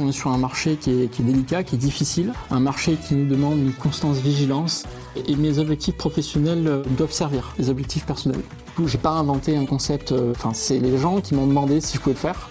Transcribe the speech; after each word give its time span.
On 0.00 0.08
est 0.08 0.12
sur 0.12 0.32
un 0.32 0.38
marché 0.38 0.76
qui 0.76 0.90
est, 0.90 1.20
délicat, 1.20 1.62
qui 1.62 1.76
est 1.76 1.78
difficile, 1.78 2.32
un 2.50 2.58
marché 2.58 2.96
qui 2.96 3.14
nous 3.14 3.28
demande 3.28 3.58
une 3.58 3.72
constance 3.72 4.16
vigilance. 4.18 4.84
Et 5.28 5.36
mes 5.36 5.60
objectifs 5.60 5.96
professionnels 5.96 6.82
doivent 6.96 7.12
servir 7.12 7.54
les 7.56 7.70
objectifs 7.70 8.04
personnels. 8.04 8.40
J'ai 8.84 8.98
pas 8.98 9.10
inventé 9.10 9.56
un 9.56 9.64
concept, 9.64 10.12
enfin, 10.32 10.50
c'est 10.54 10.80
les 10.80 10.98
gens 10.98 11.20
qui 11.20 11.36
m'ont 11.36 11.46
demandé 11.46 11.80
si 11.80 11.96
je 11.96 12.02
pouvais 12.02 12.14
le 12.14 12.18
faire. 12.18 12.50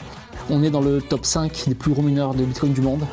On 0.50 0.64
est 0.64 0.70
dans 0.70 0.80
le 0.80 1.02
top 1.02 1.26
5 1.26 1.66
des 1.68 1.76
plus 1.76 1.92
gros 1.92 2.02
mineurs 2.02 2.36
de 2.36 2.46
Bitcoin 2.46 2.72
du 2.72 2.82
monde. 2.82 3.06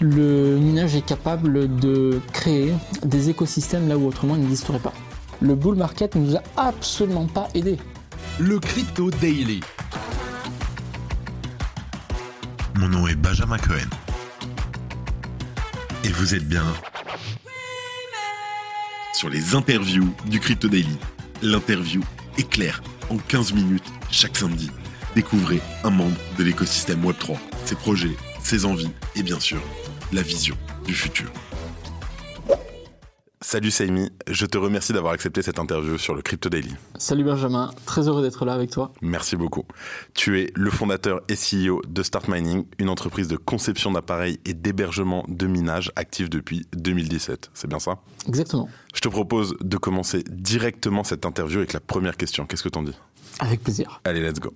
Le 0.00 0.58
minage 0.58 0.94
est 0.94 1.06
capable 1.06 1.74
de 1.76 2.20
créer 2.34 2.70
des 3.02 3.30
écosystèmes 3.30 3.88
là 3.88 3.96
où 3.96 4.06
autrement 4.06 4.36
il 4.36 4.42
n'existerait 4.42 4.78
pas. 4.78 4.92
Le 5.40 5.54
bull 5.54 5.76
market 5.76 6.16
ne 6.16 6.20
nous 6.20 6.36
a 6.36 6.42
absolument 6.58 7.26
pas 7.26 7.48
aidés. 7.54 7.78
Le 8.38 8.58
Crypto 8.58 9.10
Daily. 9.10 9.60
Mon 12.76 12.88
nom 12.88 13.06
est 13.06 13.14
Benjamin 13.14 13.58
Cohen. 13.58 13.88
Et 16.02 16.08
vous 16.08 16.34
êtes 16.34 16.46
bien 16.46 16.64
sur 19.12 19.28
les 19.28 19.54
interviews 19.54 20.12
du 20.26 20.40
Crypto 20.40 20.68
Daily. 20.68 20.98
L'interview 21.40 22.02
est 22.36 22.48
claire 22.48 22.82
en 23.10 23.16
15 23.16 23.52
minutes 23.52 23.92
chaque 24.10 24.36
samedi. 24.36 24.70
Découvrez 25.14 25.60
un 25.84 25.90
membre 25.90 26.16
de 26.36 26.42
l'écosystème 26.42 27.04
Web3, 27.04 27.36
ses 27.64 27.76
projets, 27.76 28.16
ses 28.42 28.64
envies 28.64 28.90
et 29.14 29.22
bien 29.22 29.38
sûr 29.38 29.62
la 30.12 30.22
vision 30.22 30.56
du 30.84 30.94
futur. 30.94 31.30
Salut 33.46 33.70
Saimi, 33.70 34.08
je 34.26 34.46
te 34.46 34.56
remercie 34.56 34.94
d'avoir 34.94 35.12
accepté 35.12 35.42
cette 35.42 35.58
interview 35.58 35.98
sur 35.98 36.14
le 36.14 36.22
Crypto 36.22 36.48
Daily. 36.48 36.74
Salut 36.96 37.24
Benjamin, 37.24 37.70
très 37.84 38.08
heureux 38.08 38.22
d'être 38.22 38.46
là 38.46 38.54
avec 38.54 38.70
toi. 38.70 38.90
Merci 39.02 39.36
beaucoup. 39.36 39.64
Tu 40.14 40.40
es 40.40 40.50
le 40.54 40.70
fondateur 40.70 41.20
et 41.28 41.34
CEO 41.34 41.82
de 41.86 42.02
Start 42.02 42.26
Mining, 42.26 42.64
une 42.78 42.88
entreprise 42.88 43.28
de 43.28 43.36
conception 43.36 43.92
d'appareils 43.92 44.40
et 44.46 44.54
d'hébergement 44.54 45.26
de 45.28 45.46
minage 45.46 45.92
active 45.94 46.30
depuis 46.30 46.66
2017. 46.74 47.50
C'est 47.52 47.68
bien 47.68 47.80
ça? 47.80 47.98
Exactement. 48.26 48.66
Je 48.94 49.02
te 49.02 49.08
propose 49.08 49.54
de 49.60 49.76
commencer 49.76 50.24
directement 50.30 51.04
cette 51.04 51.26
interview 51.26 51.58
avec 51.58 51.74
la 51.74 51.80
première 51.80 52.16
question. 52.16 52.46
Qu'est-ce 52.46 52.62
que 52.62 52.70
t'en 52.70 52.82
dis? 52.82 52.96
Avec 53.40 53.62
plaisir. 53.62 54.00
Allez, 54.04 54.22
let's 54.22 54.40
go. 54.40 54.54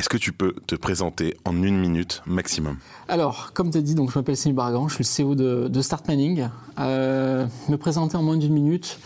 Est-ce 0.00 0.08
que 0.08 0.16
tu 0.16 0.32
peux 0.32 0.54
te 0.66 0.74
présenter 0.76 1.36
en 1.44 1.62
une 1.62 1.78
minute 1.78 2.22
maximum 2.24 2.78
Alors, 3.06 3.52
comme 3.52 3.70
tu 3.70 3.76
as 3.76 3.82
dit, 3.82 3.94
donc, 3.94 4.10
je 4.10 4.18
m'appelle 4.18 4.34
Céline 4.34 4.56
Bargan, 4.56 4.88
je 4.88 4.94
suis 4.94 5.22
le 5.22 5.28
CEO 5.28 5.34
de, 5.34 5.68
de 5.68 5.82
Start 5.82 6.08
Mining. 6.08 6.48
Euh, 6.78 7.44
me 7.68 7.76
présenter 7.76 8.16
en 8.16 8.22
moins 8.22 8.38
d'une 8.38 8.54
minute. 8.54 8.98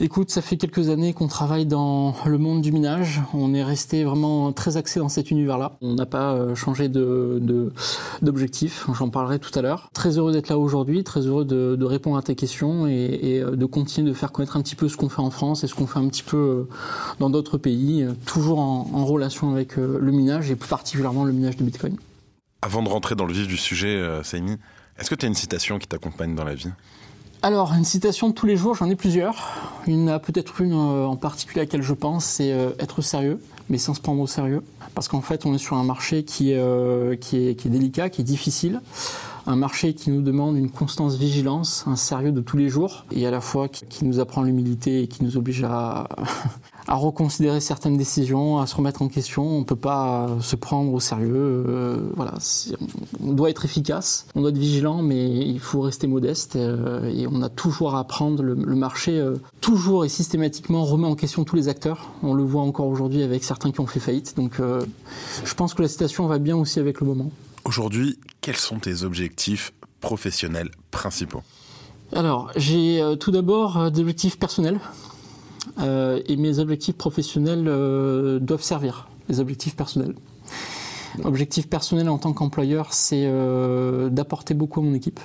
Écoute, 0.00 0.30
ça 0.30 0.42
fait 0.42 0.56
quelques 0.56 0.88
années 0.88 1.12
qu'on 1.12 1.28
travaille 1.28 1.66
dans 1.66 2.14
le 2.26 2.38
monde 2.38 2.62
du 2.62 2.72
minage. 2.72 3.20
On 3.34 3.54
est 3.54 3.62
resté 3.62 4.04
vraiment 4.04 4.52
très 4.52 4.76
axé 4.76 5.00
dans 5.00 5.08
cet 5.08 5.30
univers-là. 5.30 5.76
On 5.80 5.94
n'a 5.94 6.06
pas 6.06 6.32
euh, 6.32 6.54
changé 6.54 6.88
d'objectif. 6.88 8.86
J'en 8.94 9.10
parlerai 9.10 9.38
tout 9.38 9.56
à 9.58 9.62
l'heure. 9.62 9.90
Très 9.92 10.18
heureux 10.18 10.32
d'être 10.32 10.48
là 10.48 10.58
aujourd'hui, 10.58 11.04
très 11.04 11.20
heureux 11.20 11.44
de, 11.44 11.84
répondre 11.84 12.16
à 12.16 12.22
tes 12.22 12.34
questions 12.34 12.86
et, 12.86 13.40
euh, 13.40 13.56
de 13.56 13.66
continuer 13.66 14.08
de 14.08 14.14
faire 14.14 14.32
connaître 14.32 14.56
un 14.56 14.62
petit 14.62 14.76
peu 14.76 14.88
ce 14.88 14.96
qu'on 14.96 15.08
fait 15.08 15.20
en 15.20 15.30
France 15.30 15.64
et 15.64 15.66
ce 15.66 15.74
qu'on 15.74 15.86
fait 15.86 15.98
un 15.98 16.08
petit 16.08 16.22
peu 16.22 16.36
euh, 16.36 16.68
dans 17.18 17.28
d'autres 17.30 17.58
pays, 17.58 18.06
toujours 18.26 18.58
en, 18.58 19.04
relation 19.04 19.52
avec 19.52 19.76
le 19.76 20.12
minage 20.12 20.50
et 20.50 20.56
plus 20.56 20.68
particulièrement 20.68 21.24
le 21.24 21.32
minage 21.32 21.56
de 21.56 21.64
Bitcoin. 21.64 21.96
Avant 22.62 22.82
de 22.82 22.88
rentrer 22.88 23.14
dans 23.16 23.26
le 23.26 23.32
vif 23.32 23.48
du 23.48 23.56
sujet, 23.56 24.00
Saimi, 24.22 24.58
est-ce 24.98 25.10
que 25.10 25.16
tu 25.16 25.26
as 25.26 25.28
une 25.28 25.34
citation 25.34 25.78
qui 25.78 25.88
t'accompagne 25.88 26.34
dans 26.34 26.44
la 26.44 26.54
vie? 26.54 26.70
Alors, 27.44 27.72
une 27.76 27.84
citation 27.84 28.28
de 28.28 28.34
tous 28.34 28.46
les 28.46 28.56
jours, 28.56 28.76
j'en 28.76 28.88
ai 28.88 28.94
plusieurs. 28.94 29.48
Il 29.88 30.04
peut-être 30.22 30.60
une 30.60 30.74
euh, 30.74 31.06
en 31.06 31.16
particulier 31.16 31.62
à 31.62 31.64
laquelle 31.64 31.82
je 31.82 31.92
pense, 31.92 32.24
c'est 32.24 32.52
euh, 32.52 32.70
être 32.78 33.02
sérieux, 33.02 33.40
mais 33.68 33.78
sans 33.78 33.94
se 33.94 34.00
prendre 34.00 34.20
au 34.20 34.28
sérieux. 34.28 34.62
Parce 34.94 35.08
qu'en 35.08 35.22
fait, 35.22 35.44
on 35.44 35.52
est 35.52 35.58
sur 35.58 35.76
un 35.76 35.82
marché 35.82 36.22
qui, 36.22 36.54
euh, 36.54 37.16
qui, 37.16 37.48
est, 37.48 37.54
qui 37.56 37.66
est 37.66 37.70
délicat, 37.70 38.10
qui 38.10 38.20
est 38.20 38.24
difficile 38.24 38.80
un 39.46 39.56
marché 39.56 39.94
qui 39.94 40.10
nous 40.10 40.22
demande 40.22 40.56
une 40.56 40.70
constance 40.70 41.16
vigilance, 41.16 41.84
un 41.86 41.96
sérieux 41.96 42.32
de 42.32 42.40
tous 42.40 42.56
les 42.56 42.68
jours, 42.68 43.04
et 43.10 43.26
à 43.26 43.30
la 43.30 43.40
fois 43.40 43.68
qui, 43.68 44.04
nous 44.04 44.20
apprend 44.20 44.42
l'humilité 44.42 45.02
et 45.02 45.06
qui 45.06 45.24
nous 45.24 45.36
oblige 45.36 45.64
à, 45.68 46.06
reconsidérer 46.88 47.60
certaines 47.60 47.96
décisions, 47.96 48.58
à 48.58 48.66
se 48.66 48.74
remettre 48.76 49.02
en 49.02 49.08
question. 49.08 49.46
On 49.46 49.60
ne 49.60 49.64
peut 49.64 49.76
pas 49.76 50.28
se 50.40 50.56
prendre 50.56 50.92
au 50.92 51.00
sérieux. 51.00 51.64
Euh, 51.68 52.10
voilà, 52.16 52.34
on 53.22 53.32
doit 53.32 53.50
être 53.50 53.64
efficace, 53.64 54.26
on 54.34 54.40
doit 54.40 54.50
être 54.50 54.58
vigilant, 54.58 55.02
mais 55.02 55.46
il 55.46 55.60
faut 55.60 55.80
rester 55.80 56.06
modeste. 56.06 56.56
Euh, 56.56 57.10
et 57.10 57.26
on 57.26 57.42
a 57.42 57.48
toujours 57.48 57.94
à 57.96 58.00
apprendre. 58.00 58.42
Le, 58.42 58.54
marché, 58.76 59.18
euh, 59.18 59.36
toujours 59.60 60.04
et 60.04 60.08
systématiquement, 60.08 60.84
remet 60.84 61.06
en 61.06 61.14
question 61.14 61.44
tous 61.44 61.56
les 61.56 61.68
acteurs. 61.68 62.10
On 62.22 62.34
le 62.34 62.42
voit 62.42 62.62
encore 62.62 62.88
aujourd'hui 62.88 63.22
avec 63.22 63.44
certains 63.44 63.70
qui 63.70 63.80
ont 63.80 63.86
fait 63.86 64.00
faillite. 64.00 64.36
Donc, 64.36 64.60
je 65.44 65.54
pense 65.54 65.74
que 65.74 65.82
la 65.82 65.88
situation 65.88 66.26
va 66.26 66.38
bien 66.38 66.56
aussi 66.56 66.80
avec 66.80 67.00
le 67.00 67.06
moment. 67.06 67.30
Aujourd'hui, 67.64 68.18
quels 68.42 68.56
sont 68.56 68.78
tes 68.78 69.02
objectifs 69.02 69.72
professionnels 70.00 70.70
principaux? 70.90 71.42
Alors, 72.12 72.50
j'ai 72.56 73.02
tout 73.18 73.30
d'abord 73.30 73.90
des 73.90 74.00
objectifs 74.00 74.38
personnels. 74.38 74.78
Euh, 75.78 76.20
et 76.26 76.36
mes 76.36 76.58
objectifs 76.58 76.96
professionnels 76.96 77.66
euh, 77.68 78.38
doivent 78.38 78.62
servir 78.62 79.08
les 79.28 79.40
objectifs 79.40 79.76
personnels. 79.76 80.14
Objectif 81.24 81.68
personnel 81.68 82.08
en 82.08 82.18
tant 82.18 82.32
qu'employeur, 82.32 82.92
c'est 82.92 83.24
euh, 83.26 84.08
d'apporter 84.08 84.54
beaucoup 84.54 84.80
à 84.80 84.82
mon 84.82 84.94
équipe, 84.94 85.20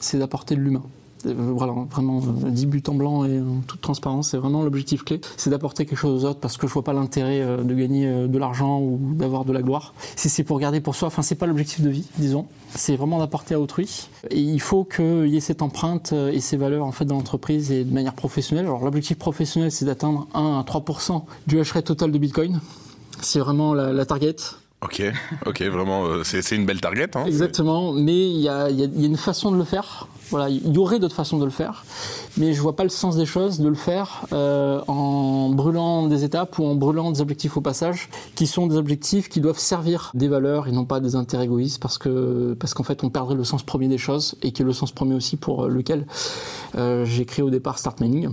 c'est 0.00 0.18
d'apporter 0.18 0.54
de 0.54 0.60
l'humain. 0.60 0.82
Voilà, 1.24 1.74
vraiment, 1.90 2.20
10 2.20 2.66
buts 2.66 2.82
en 2.88 2.94
blanc 2.94 3.24
et 3.24 3.40
en 3.40 3.60
toute 3.66 3.80
transparence, 3.80 4.30
c'est 4.30 4.36
vraiment 4.36 4.62
l'objectif 4.62 5.04
clé. 5.04 5.20
C'est 5.36 5.50
d'apporter 5.50 5.86
quelque 5.86 5.98
chose 5.98 6.24
aux 6.24 6.28
autres 6.28 6.40
parce 6.40 6.56
que 6.56 6.66
je 6.66 6.72
vois 6.72 6.84
pas 6.84 6.92
l'intérêt 6.92 7.44
de 7.62 7.74
gagner 7.74 8.28
de 8.28 8.38
l'argent 8.38 8.80
ou 8.80 8.98
d'avoir 9.14 9.44
de 9.44 9.52
la 9.52 9.62
gloire. 9.62 9.94
Si 10.16 10.28
c'est 10.28 10.44
pour 10.44 10.58
garder 10.58 10.80
pour 10.80 10.94
soi, 10.94 11.08
enfin, 11.08 11.22
c'est 11.22 11.34
pas 11.34 11.46
l'objectif 11.46 11.80
de 11.80 11.90
vie, 11.90 12.06
disons. 12.18 12.46
C'est 12.74 12.96
vraiment 12.96 13.18
d'apporter 13.18 13.54
à 13.54 13.60
autrui. 13.60 14.08
Et 14.30 14.40
il 14.40 14.60
faut 14.60 14.84
qu'il 14.84 15.28
y 15.28 15.36
ait 15.36 15.40
cette 15.40 15.62
empreinte 15.62 16.12
et 16.12 16.40
ces 16.40 16.56
valeurs, 16.56 16.84
en 16.84 16.92
fait, 16.92 17.04
dans 17.04 17.16
l'entreprise 17.16 17.70
et 17.70 17.84
de 17.84 17.92
manière 17.92 18.14
professionnelle. 18.14 18.66
Alors, 18.66 18.84
l'objectif 18.84 19.18
professionnel, 19.18 19.70
c'est 19.70 19.84
d'atteindre 19.84 20.26
1 20.34 20.58
à 20.58 20.62
3% 20.62 21.22
du 21.46 21.60
hash 21.60 21.72
total 21.84 22.12
de 22.12 22.18
Bitcoin. 22.18 22.60
C'est 23.20 23.38
vraiment 23.38 23.74
la 23.74 24.06
target. 24.06 24.36
Ok, 24.84 25.02
ok, 25.46 25.62
vraiment, 25.62 26.04
euh, 26.04 26.22
c'est 26.24 26.54
une 26.54 26.66
belle 26.66 26.80
target. 26.80 27.08
Hein, 27.16 27.24
Exactement, 27.24 27.92
mais 27.94 28.28
il 28.28 28.40
y 28.40 28.50
a, 28.50 28.68
y 28.68 28.82
a, 28.82 28.86
une 28.86 29.16
façon 29.16 29.50
de 29.50 29.56
le 29.56 29.64
faire. 29.64 30.08
Voilà, 30.28 30.50
il 30.50 30.74
y 30.74 30.78
aurait 30.78 30.98
d'autres 30.98 31.14
façons 31.14 31.38
de 31.38 31.44
le 31.44 31.50
faire, 31.50 31.84
mais 32.36 32.52
je 32.52 32.60
vois 32.60 32.76
pas 32.76 32.82
le 32.82 32.90
sens 32.90 33.16
des 33.16 33.24
choses 33.24 33.60
de 33.60 33.68
le 33.68 33.74
faire 33.74 34.26
euh, 34.32 34.82
en 34.86 35.48
brûlant 35.50 36.06
des 36.06 36.24
étapes 36.24 36.58
ou 36.58 36.64
en 36.64 36.74
brûlant 36.74 37.12
des 37.12 37.22
objectifs 37.22 37.56
au 37.56 37.62
passage, 37.62 38.10
qui 38.34 38.46
sont 38.46 38.66
des 38.66 38.76
objectifs 38.76 39.30
qui 39.30 39.40
doivent 39.40 39.58
servir 39.58 40.10
des 40.12 40.28
valeurs 40.28 40.68
et 40.68 40.72
non 40.72 40.84
pas 40.84 41.00
des 41.00 41.14
intérêts 41.14 41.44
égoïstes, 41.44 41.80
parce 41.80 41.96
que 41.96 42.54
parce 42.60 42.74
qu'en 42.74 42.84
fait 42.84 43.04
on 43.04 43.10
perdrait 43.10 43.36
le 43.36 43.44
sens 43.44 43.62
premier 43.62 43.88
des 43.88 43.98
choses 43.98 44.36
et 44.42 44.52
qui 44.52 44.62
est 44.62 44.66
le 44.66 44.72
sens 44.74 44.92
premier 44.92 45.14
aussi 45.14 45.36
pour 45.36 45.66
lequel 45.66 46.06
euh, 46.76 47.06
j'ai 47.06 47.24
créé 47.24 47.42
au 47.42 47.50
départ 47.50 47.78
Start 47.78 48.00
Mining. 48.00 48.30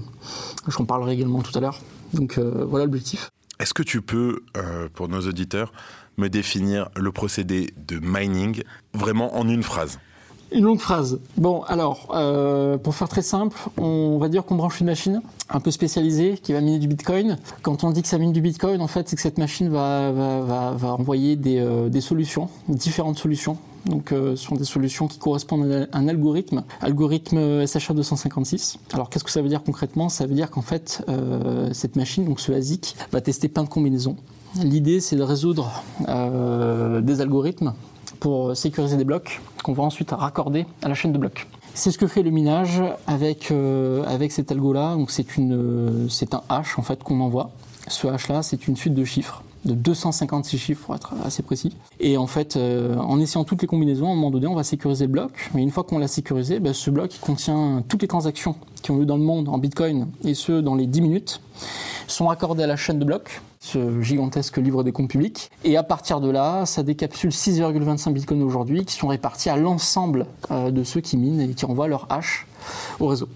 J'en 0.68 0.84
parlerai 0.84 1.14
également 1.14 1.42
tout 1.42 1.58
à 1.58 1.62
l'heure. 1.62 1.80
Donc 2.14 2.38
voilà 2.40 2.86
l'objectif. 2.86 3.32
Est-ce 3.60 3.74
que 3.74 3.84
tu 3.84 4.02
peux, 4.02 4.42
pour 4.96 5.08
nos 5.08 5.22
auditeurs, 5.22 5.72
me 6.18 6.30
définir 6.30 6.90
le 6.96 7.12
procédé 7.12 7.74
de 7.88 8.00
mining 8.00 8.64
vraiment 8.94 9.36
en 9.38 9.48
une 9.48 9.64
phrase 9.64 10.00
une 10.52 10.66
longue 10.66 10.80
phrase. 10.80 11.20
Bon, 11.38 11.62
alors, 11.64 12.10
euh, 12.14 12.78
pour 12.78 12.94
faire 12.96 13.08
très 13.08 13.22
simple, 13.22 13.58
on 13.78 14.18
va 14.18 14.28
dire 14.28 14.44
qu'on 14.44 14.56
branche 14.56 14.80
une 14.82 14.88
machine 14.88 15.22
un 15.50 15.60
peu 15.60 15.72
spécialisée 15.72 16.38
qui 16.42 16.54
va 16.54 16.62
miner 16.62 16.80
du 16.80 16.88
Bitcoin. 16.88 17.38
Quand 17.62 17.84
on 17.84 17.92
dit 17.92 18.02
que 18.02 18.08
ça 18.08 18.18
mine 18.18 18.34
du 18.34 18.42
Bitcoin, 18.42 18.82
en 18.82 18.88
fait, 18.88 19.08
c'est 19.08 19.16
que 19.16 19.22
cette 19.22 19.38
machine 19.38 19.70
va, 19.70 20.76
envoyer 20.84 21.36
des, 21.36 21.60
euh, 21.60 21.90
des, 21.90 22.02
solutions, 22.02 22.50
différentes 22.68 23.18
solutions. 23.18 23.58
Donc, 23.86 24.12
euh, 24.12 24.36
ce 24.36 24.46
sont 24.46 24.56
des 24.56 24.66
solutions 24.66 25.08
qui 25.08 25.18
correspondent 25.20 25.88
à 25.92 25.98
un 25.98 26.08
algorithme, 26.08 26.64
algorithme 26.82 27.66
SHA 27.66 27.94
256. 27.94 28.78
Alors, 28.94 29.10
qu'est-ce 29.10 29.24
que 29.24 29.32
ça 29.32 29.42
veut 29.42 29.50
dire 29.50 29.64
concrètement? 29.64 30.10
Ça 30.10 30.26
veut 30.26 30.36
dire 30.36 30.52
qu'en 30.52 30.62
fait, 30.62 31.04
cette 31.72 31.96
machine, 31.96 32.26
donc 32.26 32.40
ce 32.40 32.52
ASIC, 32.52 32.96
va 33.12 33.22
tester 33.22 33.48
plein 33.48 33.64
de 33.64 33.70
combinaisons 33.70 34.18
L'idée, 34.56 35.00
c'est 35.00 35.16
de 35.16 35.24
résoudre 35.24 35.72
euh, 36.10 37.02
des 37.02 37.22
algorithmes 37.22 37.74
pour 38.20 38.56
sécuriser 38.56 38.98
des 38.98 39.06
blocs 39.06 39.42
qu'on 39.64 39.74
va 39.74 39.84
ensuite 39.84 40.12
raccorder 40.12 40.66
à 40.82 40.90
la 40.90 40.94
chaîne 40.94 41.14
de 41.14 41.18
blocs. 41.18 41.48
C'est 41.74 41.92
ce 41.92 41.98
que 41.98 42.06
fait 42.08 42.22
le 42.22 42.32
minage 42.32 42.84
avec, 43.08 43.50
euh, 43.52 44.04
avec 44.06 44.32
cet 44.32 44.52
algo-là. 44.52 44.96
Donc 44.96 45.10
c'est, 45.10 45.26
un 46.34 46.42
hash 46.50 46.78
en 46.78 46.82
fait 46.82 47.02
qu'on 47.02 47.22
envoie. 47.22 47.52
Ce 47.88 48.08
hash-là, 48.08 48.44
c'est 48.44 48.68
une 48.68 48.76
suite 48.76 48.94
de 48.94 49.06
chiffres 49.06 49.44
de 49.64 49.76
256 49.76 50.58
chiffres 50.58 50.86
pour 50.86 50.96
être 50.96 51.14
assez 51.24 51.44
précis. 51.44 51.76
Et 52.00 52.18
en 52.18 52.26
fait, 52.26 52.58
euh, 52.58 52.96
en 52.98 53.20
essayant 53.20 53.44
toutes 53.44 53.62
les 53.62 53.68
combinaisons, 53.68 54.08
à 54.08 54.12
un 54.12 54.16
moment 54.16 54.32
donné, 54.32 54.48
on 54.48 54.56
va 54.56 54.64
sécuriser 54.64 55.06
le 55.06 55.12
bloc. 55.12 55.52
Une 55.56 55.70
fois 55.70 55.84
qu'on 55.84 56.00
l'a 56.00 56.08
sécurisé, 56.08 56.60
ben, 56.60 56.74
ce 56.74 56.90
bloc 56.90 57.16
contient 57.22 57.84
toutes 57.88 58.02
les 58.02 58.08
transactions 58.08 58.56
qui 58.82 58.90
ont 58.90 58.98
lieu 58.98 59.06
dans 59.06 59.18
le 59.18 59.24
monde 59.24 59.50
en 59.50 59.60
Bitcoin, 59.60 60.08
et 60.24 60.34
ce, 60.34 60.54
dans 60.54 60.74
les 60.74 60.88
10 60.88 61.02
minutes, 61.02 61.42
sont 62.08 62.30
accordées 62.30 62.64
à 62.64 62.68
la 62.68 62.76
chaîne 62.76 62.98
de 62.98 63.06
blocs, 63.06 63.42
ce 63.62 64.02
gigantesque 64.02 64.58
livre 64.58 64.84
des 64.84 64.92
comptes 64.92 65.10
publics. 65.10 65.52
Et 65.64 65.78
à 65.78 65.84
partir 65.84 66.20
de 66.20 66.30
là, 66.30 66.66
ça 66.66 66.84
décapsule 66.84 67.30
6,25 67.30 68.12
bitcoins 68.12 68.42
aujourd'hui, 68.42 68.84
qui 68.86 68.96
sont 68.96 69.08
répartis 69.08 69.50
à 69.50 69.56
l'ensemble 69.56 70.26
euh, 70.50 70.72
de 70.72 70.84
ceux 70.84 71.00
qui 71.00 71.16
minent 71.16 71.40
et 71.40 71.54
qui 71.54 71.64
envoient 71.66 71.88
leur 71.88 72.12
hash 72.12 72.48
au 73.00 73.08
réseau. 73.08 73.30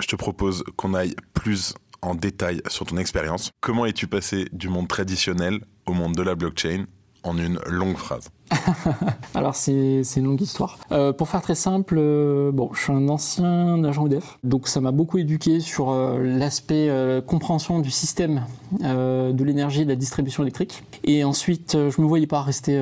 Je 0.00 0.06
te 0.06 0.16
propose 0.16 0.62
qu'on 0.76 0.94
aille 0.94 1.14
plus 1.34 1.74
en 2.00 2.14
détail 2.14 2.62
sur 2.68 2.86
ton 2.86 2.96
expérience. 2.96 3.50
Comment 3.60 3.86
es-tu 3.86 4.06
passé 4.06 4.46
du 4.52 4.68
monde 4.68 4.88
traditionnel 4.88 5.60
au 5.86 5.92
monde 5.92 6.14
de 6.14 6.22
la 6.22 6.36
blockchain 6.36 6.84
en 7.24 7.36
une 7.36 7.58
longue 7.66 7.96
phrase? 7.96 8.30
Alors 9.34 9.54
c'est 9.54 10.02
une 10.16 10.24
longue 10.24 10.40
histoire. 10.40 10.78
Euh, 10.92 11.12
pour 11.12 11.28
faire 11.28 11.42
très 11.42 11.54
simple, 11.54 11.96
euh, 11.98 12.52
bon, 12.52 12.70
je 12.72 12.82
suis 12.82 12.92
un 12.92 13.08
ancien 13.08 13.82
agent 13.84 14.06
EDF, 14.06 14.38
donc 14.44 14.68
ça 14.68 14.80
m'a 14.80 14.92
beaucoup 14.92 15.18
éduqué 15.18 15.60
sur 15.60 15.90
euh, 15.90 16.18
l'aspect 16.22 16.90
compréhension 17.26 17.78
du 17.80 17.90
système 17.90 18.42
de 18.80 19.44
l'énergie 19.44 19.82
et 19.82 19.84
de 19.84 19.90
la 19.90 19.96
distribution 19.96 20.42
électrique. 20.42 20.82
Et 21.04 21.24
ensuite, 21.24 21.76
je 21.76 22.00
me 22.00 22.06
voyais 22.06 22.26
pas 22.26 22.42
rester 22.42 22.80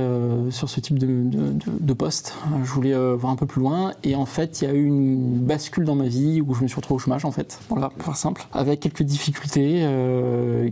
sur 0.50 0.68
ce 0.68 0.80
type 0.80 0.98
de, 0.98 1.92
poste. 1.92 2.34
Je 2.64 2.70
voulais 2.70 2.94
voir 3.14 3.32
un 3.32 3.36
peu 3.36 3.46
plus 3.46 3.60
loin. 3.60 3.92
Et 4.02 4.14
en 4.14 4.24
fait, 4.24 4.60
il 4.60 4.68
y 4.68 4.70
a 4.70 4.74
eu 4.74 4.84
une 4.84 5.38
bascule 5.40 5.84
dans 5.84 5.94
ma 5.94 6.06
vie 6.06 6.40
où 6.40 6.54
je 6.54 6.62
me 6.62 6.68
suis 6.68 6.76
retrouvé 6.76 6.96
au 6.96 6.98
chômage 6.98 7.24
en 7.24 7.30
fait. 7.30 7.60
Voilà, 7.68 7.90
pour 7.90 8.04
faire 8.04 8.16
simple, 8.16 8.46
avec 8.52 8.80
quelques 8.80 9.02
difficultés 9.02 9.86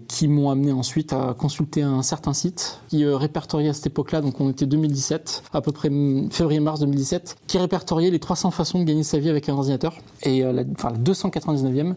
qui 0.09 0.29
m'ont 0.29 0.51
amené 0.51 0.73
ensuite 0.73 1.13
à 1.13 1.35
consulter 1.39 1.83
un 1.83 2.03
certain 2.03 2.33
site 2.33 2.81
qui 2.89 3.05
répertoriait 3.05 3.71
à 3.71 3.75
cette 3.75 3.87
époque-là. 3.87 4.21
Donc 4.21 4.41
on 4.41 4.49
était 4.51 4.67
2017, 4.81 5.45
à 5.53 5.61
peu 5.61 5.73
près 5.73 5.91
février-mars 6.31 6.81
2017, 6.81 7.37
qui 7.47 7.59
répertoriait 7.59 8.11
les 8.11 8.19
300 8.19 8.51
façons 8.51 8.79
de 8.79 8.85
gagner 8.85 9.03
sa 9.03 9.19
vie 9.19 9.29
avec 9.29 9.49
un 9.49 9.55
ordinateur. 9.55 9.97
Et 10.23 10.45
euh, 10.45 10.53
la, 10.53 10.63
enfin, 10.77 10.91
la 10.91 10.99
299e, 10.99 11.95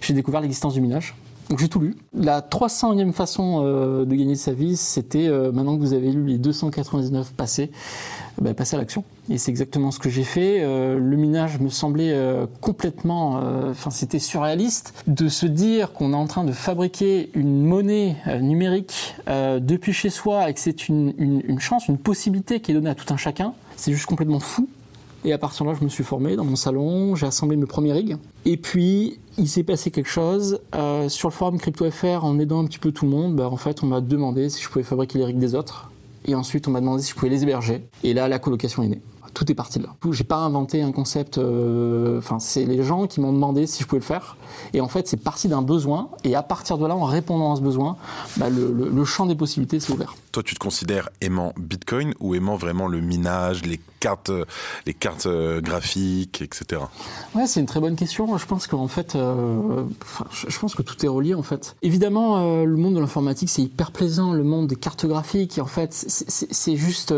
j'ai 0.00 0.14
découvert 0.14 0.40
l'existence 0.40 0.74
du 0.74 0.80
minage. 0.80 1.14
Donc 1.50 1.58
j'ai 1.58 1.68
tout 1.68 1.80
lu. 1.80 1.96
La 2.14 2.40
300e 2.40 3.12
façon 3.12 3.60
euh, 3.62 4.04
de 4.04 4.14
gagner 4.14 4.36
sa 4.36 4.52
vie, 4.52 4.76
c'était 4.76 5.26
euh, 5.28 5.52
maintenant 5.52 5.76
que 5.76 5.82
vous 5.82 5.92
avez 5.92 6.10
lu 6.10 6.24
les 6.24 6.38
299 6.38 7.32
passés, 7.34 7.70
bah, 8.40 8.54
passer 8.54 8.76
à 8.76 8.78
l'action. 8.78 9.04
Et 9.30 9.38
c'est 9.38 9.50
exactement 9.50 9.90
ce 9.90 9.98
que 9.98 10.10
j'ai 10.10 10.24
fait. 10.24 10.62
Euh, 10.62 10.98
le 10.98 11.16
minage 11.16 11.60
me 11.60 11.68
semblait 11.68 12.16
complètement, 12.60 13.40
enfin 13.70 13.90
c'était 13.90 14.18
surréaliste 14.18 14.94
de 15.06 15.28
se 15.28 15.46
dire 15.46 15.92
qu'on 15.92 16.12
est 16.12 16.16
en 16.16 16.26
train 16.26 16.44
de 16.44 16.52
fabriquer 16.52 17.30
une 17.34 17.62
monnaie 17.62 18.16
numérique 18.40 19.14
depuis 19.26 19.92
chez 19.92 20.10
soi 20.10 20.48
et 20.50 20.54
que 20.54 20.60
c'est 20.60 20.88
une, 20.88 21.58
chance, 21.60 21.88
une 21.88 21.98
possibilité 21.98 22.60
qui 22.60 22.72
est 22.72 22.74
donnée 22.74 22.90
à 22.90 22.94
tout 22.94 23.12
un 23.12 23.16
chacun. 23.16 23.54
C'est 23.76 23.92
juste 23.92 24.06
complètement 24.06 24.40
fou. 24.40 24.68
Et 25.24 25.32
à 25.32 25.38
partir 25.38 25.64
de 25.64 25.70
là, 25.70 25.76
je 25.78 25.84
me 25.84 25.88
suis 25.88 26.02
formé 26.02 26.34
dans 26.34 26.44
mon 26.44 26.56
salon, 26.56 27.14
j'ai 27.14 27.26
assemblé 27.26 27.56
mes 27.56 27.66
premiers 27.66 27.92
rigs. 27.92 28.16
Et 28.44 28.56
puis, 28.56 29.20
il 29.38 29.48
s'est 29.48 29.62
passé 29.62 29.92
quelque 29.92 30.10
chose. 30.10 30.60
Euh, 30.74 31.08
sur 31.08 31.28
le 31.28 31.32
forum 31.32 31.58
CryptoFR, 31.58 32.24
en 32.24 32.38
aidant 32.40 32.60
un 32.60 32.64
petit 32.64 32.80
peu 32.80 32.90
tout 32.90 33.04
le 33.04 33.12
monde, 33.12 33.36
bah, 33.36 33.48
en 33.48 33.56
fait, 33.56 33.84
on 33.84 33.86
m'a 33.86 34.00
demandé 34.00 34.48
si 34.48 34.62
je 34.62 34.68
pouvais 34.68 34.84
fabriquer 34.84 35.18
les 35.18 35.24
rigs 35.26 35.38
des 35.38 35.54
autres. 35.54 35.91
Et 36.24 36.34
ensuite, 36.34 36.68
on 36.68 36.70
m'a 36.70 36.80
demandé 36.80 37.02
si 37.02 37.10
je 37.10 37.14
pouvais 37.14 37.30
les 37.30 37.42
héberger. 37.42 37.88
Et 38.04 38.14
là, 38.14 38.28
la 38.28 38.38
colocation 38.38 38.82
est 38.82 38.88
née 38.88 39.02
tout 39.34 39.50
est 39.50 39.54
parti 39.54 39.78
de 39.78 39.84
là. 39.84 39.94
J'ai 40.10 40.24
pas 40.24 40.36
inventé 40.36 40.82
un 40.82 40.92
concept. 40.92 41.38
Euh, 41.38 42.18
enfin, 42.18 42.38
c'est 42.38 42.64
les 42.64 42.82
gens 42.82 43.06
qui 43.06 43.20
m'ont 43.20 43.32
demandé 43.32 43.66
si 43.66 43.82
je 43.82 43.88
pouvais 43.88 44.00
le 44.00 44.04
faire. 44.04 44.36
Et 44.74 44.80
en 44.80 44.88
fait, 44.88 45.08
c'est 45.08 45.16
parti 45.16 45.48
d'un 45.48 45.62
besoin. 45.62 46.10
Et 46.24 46.34
à 46.34 46.42
partir 46.42 46.78
de 46.78 46.86
là, 46.86 46.94
en 46.94 47.04
répondant 47.04 47.52
à 47.52 47.56
ce 47.56 47.60
besoin, 47.60 47.96
bah, 48.36 48.50
le, 48.50 48.72
le, 48.72 49.04
champ 49.04 49.26
des 49.26 49.34
possibilités 49.34 49.80
s'est 49.80 49.92
ouvert. 49.92 50.14
Toi, 50.32 50.42
tu 50.42 50.54
te 50.54 50.60
considères 50.60 51.10
aimant 51.20 51.52
Bitcoin 51.58 52.14
ou 52.18 52.34
aimant 52.34 52.56
vraiment 52.56 52.88
le 52.88 53.02
minage, 53.02 53.66
les 53.66 53.78
cartes, 54.02 54.30
euh, 54.30 54.44
les 54.86 54.94
cartes 54.94 55.26
euh, 55.26 55.60
graphiques, 55.60 56.42
etc. 56.42 56.82
Ouais, 57.34 57.46
c'est 57.46 57.60
une 57.60 57.66
très 57.66 57.80
bonne 57.80 57.94
question. 57.94 58.36
Je 58.36 58.46
pense 58.46 58.66
qu'en 58.66 58.88
fait, 58.88 59.14
euh, 59.14 59.84
je 60.32 60.58
pense 60.58 60.74
que 60.74 60.82
tout 60.82 61.04
est 61.04 61.08
relié 61.08 61.34
en 61.34 61.42
fait. 61.42 61.76
Évidemment, 61.82 62.64
le 62.64 62.76
monde 62.76 62.94
de 62.94 63.00
l'informatique 63.00 63.48
c'est 63.48 63.62
hyper 63.62 63.92
plaisant, 63.92 64.32
le 64.32 64.42
monde 64.42 64.66
des 64.66 64.76
cartes 64.76 65.06
graphiques. 65.06 65.60
En 65.60 65.66
fait, 65.66 65.92
c'est 65.92 66.76
juste 66.76 67.14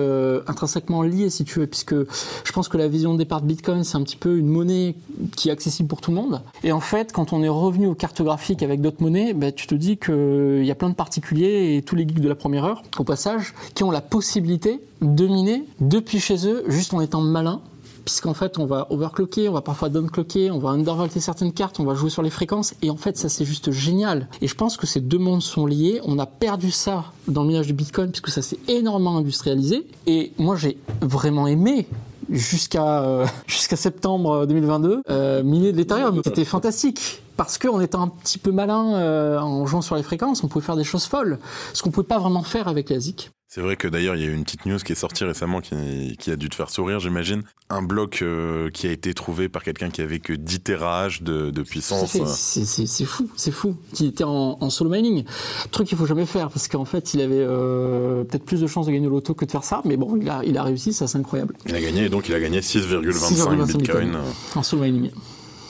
intrinsèquement 0.46 1.02
lié 1.02 1.30
si 1.30 1.44
tu 1.44 1.60
veux, 1.60 1.66
puisque 1.66 1.94
je 1.94 2.52
pense 2.52 2.68
que 2.68 2.76
la 2.76 2.88
vision 2.88 3.14
de 3.14 3.18
départ 3.18 3.40
de 3.40 3.46
Bitcoin 3.46 3.84
c'est 3.84 3.96
un 3.96 4.02
petit 4.02 4.16
peu 4.16 4.36
une 4.36 4.48
monnaie 4.48 4.94
qui 5.36 5.48
est 5.48 5.52
accessible 5.52 5.88
pour 5.88 6.00
tout 6.00 6.10
le 6.10 6.16
monde. 6.16 6.42
Et 6.64 6.72
en 6.72 6.80
fait, 6.80 7.12
quand 7.12 7.32
on 7.32 7.42
est 7.42 7.48
revenu 7.48 7.86
aux 7.86 7.94
cartes 7.94 8.22
graphiques 8.22 8.62
avec 8.62 8.80
d'autres 8.80 9.02
monnaies, 9.02 9.32
bah, 9.32 9.52
tu 9.52 9.66
te 9.66 9.74
dis 9.74 9.96
qu'il 9.96 10.64
y 10.64 10.70
a 10.70 10.74
plein 10.74 10.90
de 10.90 10.94
particuliers 10.94 11.76
et 11.76 11.82
tous 11.82 11.96
les 11.96 12.06
geeks 12.06 12.20
de 12.20 12.28
la 12.28 12.34
première 12.34 12.64
heure, 12.64 12.82
au 13.04 13.06
passage, 13.06 13.54
qui 13.74 13.84
ont 13.84 13.90
la 13.90 14.00
possibilité 14.00 14.80
de 15.02 15.26
miner 15.26 15.64
depuis 15.80 16.20
chez 16.20 16.48
eux 16.48 16.64
juste 16.68 16.94
en 16.94 17.00
étant 17.00 17.20
malin 17.20 17.60
puisqu'en 18.04 18.34
fait 18.34 18.58
on 18.58 18.66
va 18.66 18.86
overclocker, 18.90 19.48
on 19.48 19.52
va 19.52 19.62
parfois 19.62 19.88
downclocker, 19.88 20.50
on 20.50 20.58
va 20.58 20.70
undervolter 20.70 21.20
certaines 21.20 21.52
cartes, 21.52 21.80
on 21.80 21.84
va 21.84 21.94
jouer 21.94 22.10
sur 22.10 22.22
les 22.22 22.28
fréquences 22.28 22.74
et 22.82 22.90
en 22.90 22.96
fait 22.96 23.16
ça 23.16 23.30
c'est 23.30 23.44
juste 23.46 23.70
génial. 23.70 24.28
Et 24.42 24.46
je 24.46 24.54
pense 24.54 24.76
que 24.76 24.86
ces 24.86 25.00
deux 25.00 25.18
mondes 25.18 25.42
sont 25.42 25.64
liés. 25.64 26.00
On 26.04 26.18
a 26.18 26.26
perdu 26.26 26.70
ça 26.70 27.04
dans 27.28 27.42
le 27.42 27.48
minage 27.48 27.66
du 27.66 27.72
Bitcoin 27.72 28.10
puisque 28.10 28.28
ça 28.28 28.42
s'est 28.42 28.58
énormément 28.68 29.16
industrialisé 29.16 29.86
et 30.06 30.32
moi 30.38 30.56
j'ai 30.56 30.76
vraiment 31.00 31.46
aimé 31.46 31.86
jusqu'à 32.28 33.02
euh, 33.02 33.26
jusqu'à 33.46 33.76
septembre 33.76 34.44
2022 34.46 35.00
euh, 35.08 35.42
miner 35.42 35.72
de 35.72 35.78
l'Ethereum. 35.78 36.20
C'était 36.24 36.44
fantastique 36.44 37.22
parce 37.36 37.58
qu'en 37.58 37.80
étant 37.80 38.02
un 38.02 38.08
petit 38.08 38.38
peu 38.38 38.52
malin 38.52 38.94
euh, 38.94 39.38
en 39.38 39.66
jouant 39.66 39.82
sur 39.82 39.96
les 39.96 40.02
fréquences, 40.02 40.44
on 40.44 40.48
pouvait 40.48 40.64
faire 40.64 40.76
des 40.76 40.84
choses 40.84 41.06
folles, 41.06 41.38
ce 41.72 41.82
qu'on 41.82 41.90
pouvait 41.90 42.06
pas 42.06 42.18
vraiment 42.18 42.42
faire 42.42 42.68
avec 42.68 42.90
la 42.90 42.98
ZIC. 42.98 43.30
C'est 43.54 43.60
vrai 43.60 43.76
que 43.76 43.86
d'ailleurs, 43.86 44.16
il 44.16 44.22
y 44.22 44.24
a 44.24 44.28
eu 44.28 44.34
une 44.34 44.42
petite 44.42 44.66
news 44.66 44.78
qui 44.78 44.90
est 44.90 44.96
sortie 44.96 45.22
récemment 45.22 45.60
qui, 45.60 46.16
qui 46.18 46.32
a 46.32 46.34
dû 46.34 46.48
te 46.48 46.56
faire 46.56 46.70
sourire, 46.70 46.98
j'imagine. 46.98 47.44
Un 47.70 47.82
bloc 47.82 48.18
euh, 48.20 48.68
qui 48.70 48.88
a 48.88 48.90
été 48.90 49.14
trouvé 49.14 49.48
par 49.48 49.62
quelqu'un 49.62 49.90
qui 49.90 50.02
avait 50.02 50.18
que 50.18 50.32
10 50.32 50.60
terahash 50.62 51.22
de, 51.22 51.52
de 51.52 51.62
puissance. 51.62 52.10
C'est 52.10 53.04
fou, 53.04 53.30
c'est 53.36 53.52
fou. 53.52 53.76
Qui 53.92 54.06
était 54.06 54.24
en, 54.24 54.58
en, 54.60 54.70
solo 54.70 54.90
mining. 54.90 55.22
Truc 55.70 55.86
qu'il 55.86 55.96
faut 55.96 56.06
jamais 56.06 56.26
faire 56.26 56.48
parce 56.48 56.66
qu'en 56.66 56.84
fait, 56.84 57.14
il 57.14 57.20
avait 57.20 57.36
euh, 57.38 58.24
peut-être 58.24 58.44
plus 58.44 58.60
de 58.60 58.66
chances 58.66 58.86
de 58.86 58.90
gagner 58.90 59.06
au 59.06 59.10
loto 59.10 59.34
que 59.34 59.44
de 59.44 59.52
faire 59.52 59.62
ça. 59.62 59.82
Mais 59.84 59.96
bon, 59.96 60.16
il 60.16 60.28
a, 60.28 60.42
il 60.44 60.58
a 60.58 60.64
réussi, 60.64 60.92
ça 60.92 61.06
c'est 61.06 61.18
incroyable. 61.18 61.54
Il 61.66 61.76
a 61.76 61.80
gagné, 61.80 62.08
donc 62.08 62.28
il 62.28 62.34
a 62.34 62.40
gagné 62.40 62.58
6,25 62.58 63.66
bitcoin. 63.78 64.18
En 64.56 64.64
solo 64.64 64.82
mining. 64.82 65.12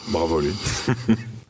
Bravo 0.08 0.40
lui. 0.40 0.54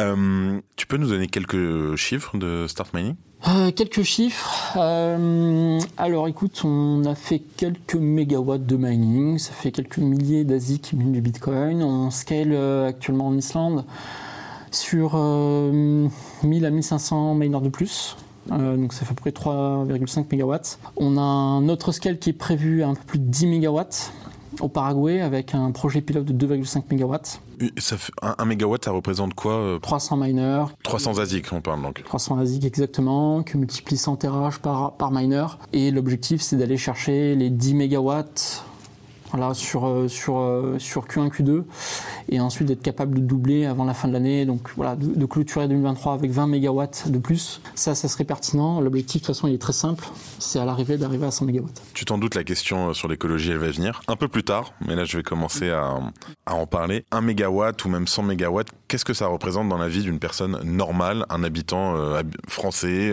euh, 0.00 0.60
tu 0.76 0.86
peux 0.86 0.96
nous 0.96 1.08
donner 1.08 1.26
quelques 1.26 1.96
chiffres 1.96 2.36
de 2.36 2.66
Start 2.66 2.92
Mining? 2.94 3.14
Euh, 3.48 3.70
quelques 3.70 4.02
chiffres. 4.02 4.76
Euh, 4.76 5.78
alors 5.96 6.28
écoute, 6.28 6.62
on 6.64 7.04
a 7.04 7.14
fait 7.14 7.38
quelques 7.38 7.94
mégawatts 7.94 8.66
de 8.66 8.76
mining, 8.76 9.38
ça 9.38 9.52
fait 9.52 9.72
quelques 9.72 9.98
milliers 9.98 10.44
d'Asie 10.44 10.80
qui 10.80 10.96
minent 10.96 11.12
du 11.12 11.20
Bitcoin. 11.20 11.82
On 11.82 12.10
scale 12.10 12.54
actuellement 12.86 13.28
en 13.28 13.36
Islande 13.36 13.84
sur 14.70 15.16
1000 15.16 16.10
à 16.66 16.70
1500 16.70 17.34
miners 17.34 17.60
de 17.60 17.68
plus. 17.68 18.16
donc 18.50 18.92
ça 18.92 19.04
fait 19.06 19.12
à 19.12 19.14
peu 19.14 19.30
près 19.30 19.30
3,5 19.30 20.26
mégawatts. 20.30 20.78
On 20.96 21.16
a 21.16 21.22
un 21.22 21.68
autre 21.68 21.92
scale 21.92 22.18
qui 22.18 22.30
est 22.30 22.34
prévu 22.34 22.82
à 22.82 22.88
un 22.88 22.94
peu 22.94 23.04
plus 23.04 23.18
de 23.18 23.24
10 23.24 23.46
mégawatts 23.46 24.12
au 24.60 24.68
Paraguay 24.68 25.20
avec 25.20 25.54
un 25.54 25.70
projet 25.70 26.00
pilote 26.00 26.24
de 26.24 26.46
2,5 26.46 26.82
MW. 26.92 27.16
Ça 27.78 27.96
fait, 27.96 28.12
un, 28.22 28.44
mégawatt, 28.44 28.84
ça 28.84 28.90
représente 28.90 29.34
quoi 29.34 29.78
300 29.80 30.16
euh 30.20 30.26
miners. 30.26 30.64
300 30.82 31.18
ASIC, 31.18 31.52
on 31.52 31.60
parle 31.60 31.82
donc. 31.82 32.02
300 32.04 32.38
ASIC 32.38 32.64
exactement, 32.64 33.42
que 33.42 33.56
multiplie 33.56 33.96
100 33.96 34.16
terahash 34.16 34.58
par, 34.58 34.92
par 34.96 35.10
miner. 35.10 35.46
Et 35.72 35.90
l'objectif, 35.90 36.42
c'est 36.42 36.56
d'aller 36.56 36.76
chercher 36.76 37.34
les 37.34 37.50
10 37.50 37.74
MW 37.74 38.22
voilà, 39.36 39.54
sur, 39.54 39.86
euh, 39.86 40.08
sur, 40.08 40.38
euh, 40.38 40.78
sur 40.78 41.06
Q1, 41.06 41.28
Q2, 41.28 41.64
et 42.30 42.40
ensuite 42.40 42.68
d'être 42.68 42.82
capable 42.82 43.16
de 43.16 43.20
doubler 43.20 43.66
avant 43.66 43.84
la 43.84 43.94
fin 43.94 44.08
de 44.08 44.12
l'année, 44.12 44.46
donc 44.46 44.70
voilà, 44.76 44.96
de, 44.96 45.26
clôturer 45.26 45.68
2023 45.68 46.14
avec 46.14 46.30
20 46.30 46.46
MW 46.46 46.82
de 47.06 47.18
plus, 47.18 47.60
ça, 47.74 47.94
ça 47.94 48.08
serait 48.08 48.24
pertinent. 48.24 48.80
L'objectif, 48.80 49.20
de 49.20 49.26
toute 49.26 49.34
façon, 49.34 49.48
il 49.48 49.54
est 49.54 49.60
très 49.60 49.72
simple, 49.72 50.06
c'est 50.38 50.58
à 50.58 50.64
l'arrivée 50.64 50.96
d'arriver 50.96 51.26
à 51.26 51.30
100 51.30 51.46
MW. 51.46 51.66
Tu 51.92 52.04
t'en 52.04 52.18
doutes, 52.18 52.34
la 52.34 52.44
question 52.44 52.88
euh, 52.88 52.92
sur 52.94 53.08
l'écologie, 53.08 53.50
elle 53.50 53.58
va 53.58 53.70
venir 53.70 54.00
un 54.08 54.16
peu 54.16 54.28
plus 54.28 54.42
tard, 54.42 54.72
mais 54.86 54.96
là, 54.96 55.04
je 55.04 55.18
vais 55.18 55.22
commencer 55.22 55.70
à, 55.70 55.98
à 56.46 56.54
en 56.54 56.66
parler. 56.66 57.04
1 57.12 57.20
MW 57.20 57.72
ou 57.84 57.88
même 57.88 58.06
100 58.06 58.22
MW, 58.22 58.62
qu'est-ce 58.88 59.04
que 59.04 59.14
ça 59.14 59.26
représente 59.26 59.68
dans 59.68 59.78
la 59.78 59.88
vie 59.88 60.02
d'une 60.02 60.18
personne 60.18 60.58
normale, 60.64 61.26
un 61.28 61.44
habitant 61.44 61.94
français, 62.48 63.12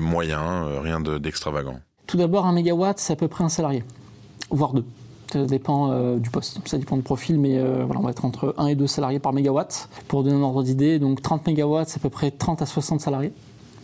moyen, 0.00 0.80
rien 0.80 1.00
d'extravagant? 1.00 1.80
Tout 2.06 2.16
d'abord, 2.16 2.46
1 2.46 2.52
MW, 2.52 2.92
c'est 2.96 3.12
à 3.12 3.16
peu 3.16 3.28
près 3.28 3.44
un 3.44 3.50
salarié, 3.50 3.84
voire 4.50 4.72
deux. 4.72 4.84
Ça 5.32 5.44
dépend 5.44 5.90
euh, 5.90 6.16
du 6.16 6.30
poste, 6.30 6.58
ça 6.66 6.78
dépend 6.78 6.96
du 6.96 7.02
profil, 7.02 7.38
mais 7.38 7.58
euh, 7.58 7.84
voilà, 7.84 8.00
on 8.00 8.04
va 8.04 8.10
être 8.10 8.24
entre 8.24 8.54
1 8.56 8.66
et 8.68 8.74
2 8.74 8.86
salariés 8.86 9.18
par 9.18 9.32
mégawatt. 9.32 9.88
Pour 10.08 10.22
donner 10.22 10.36
un 10.36 10.42
ordre 10.42 10.62
d'idée, 10.62 10.98
donc 10.98 11.20
30 11.20 11.46
mégawatts, 11.46 11.90
c'est 11.90 11.98
à 11.98 12.02
peu 12.02 12.08
près 12.08 12.30
30 12.30 12.62
à 12.62 12.66
60 12.66 13.00
salariés 13.00 13.32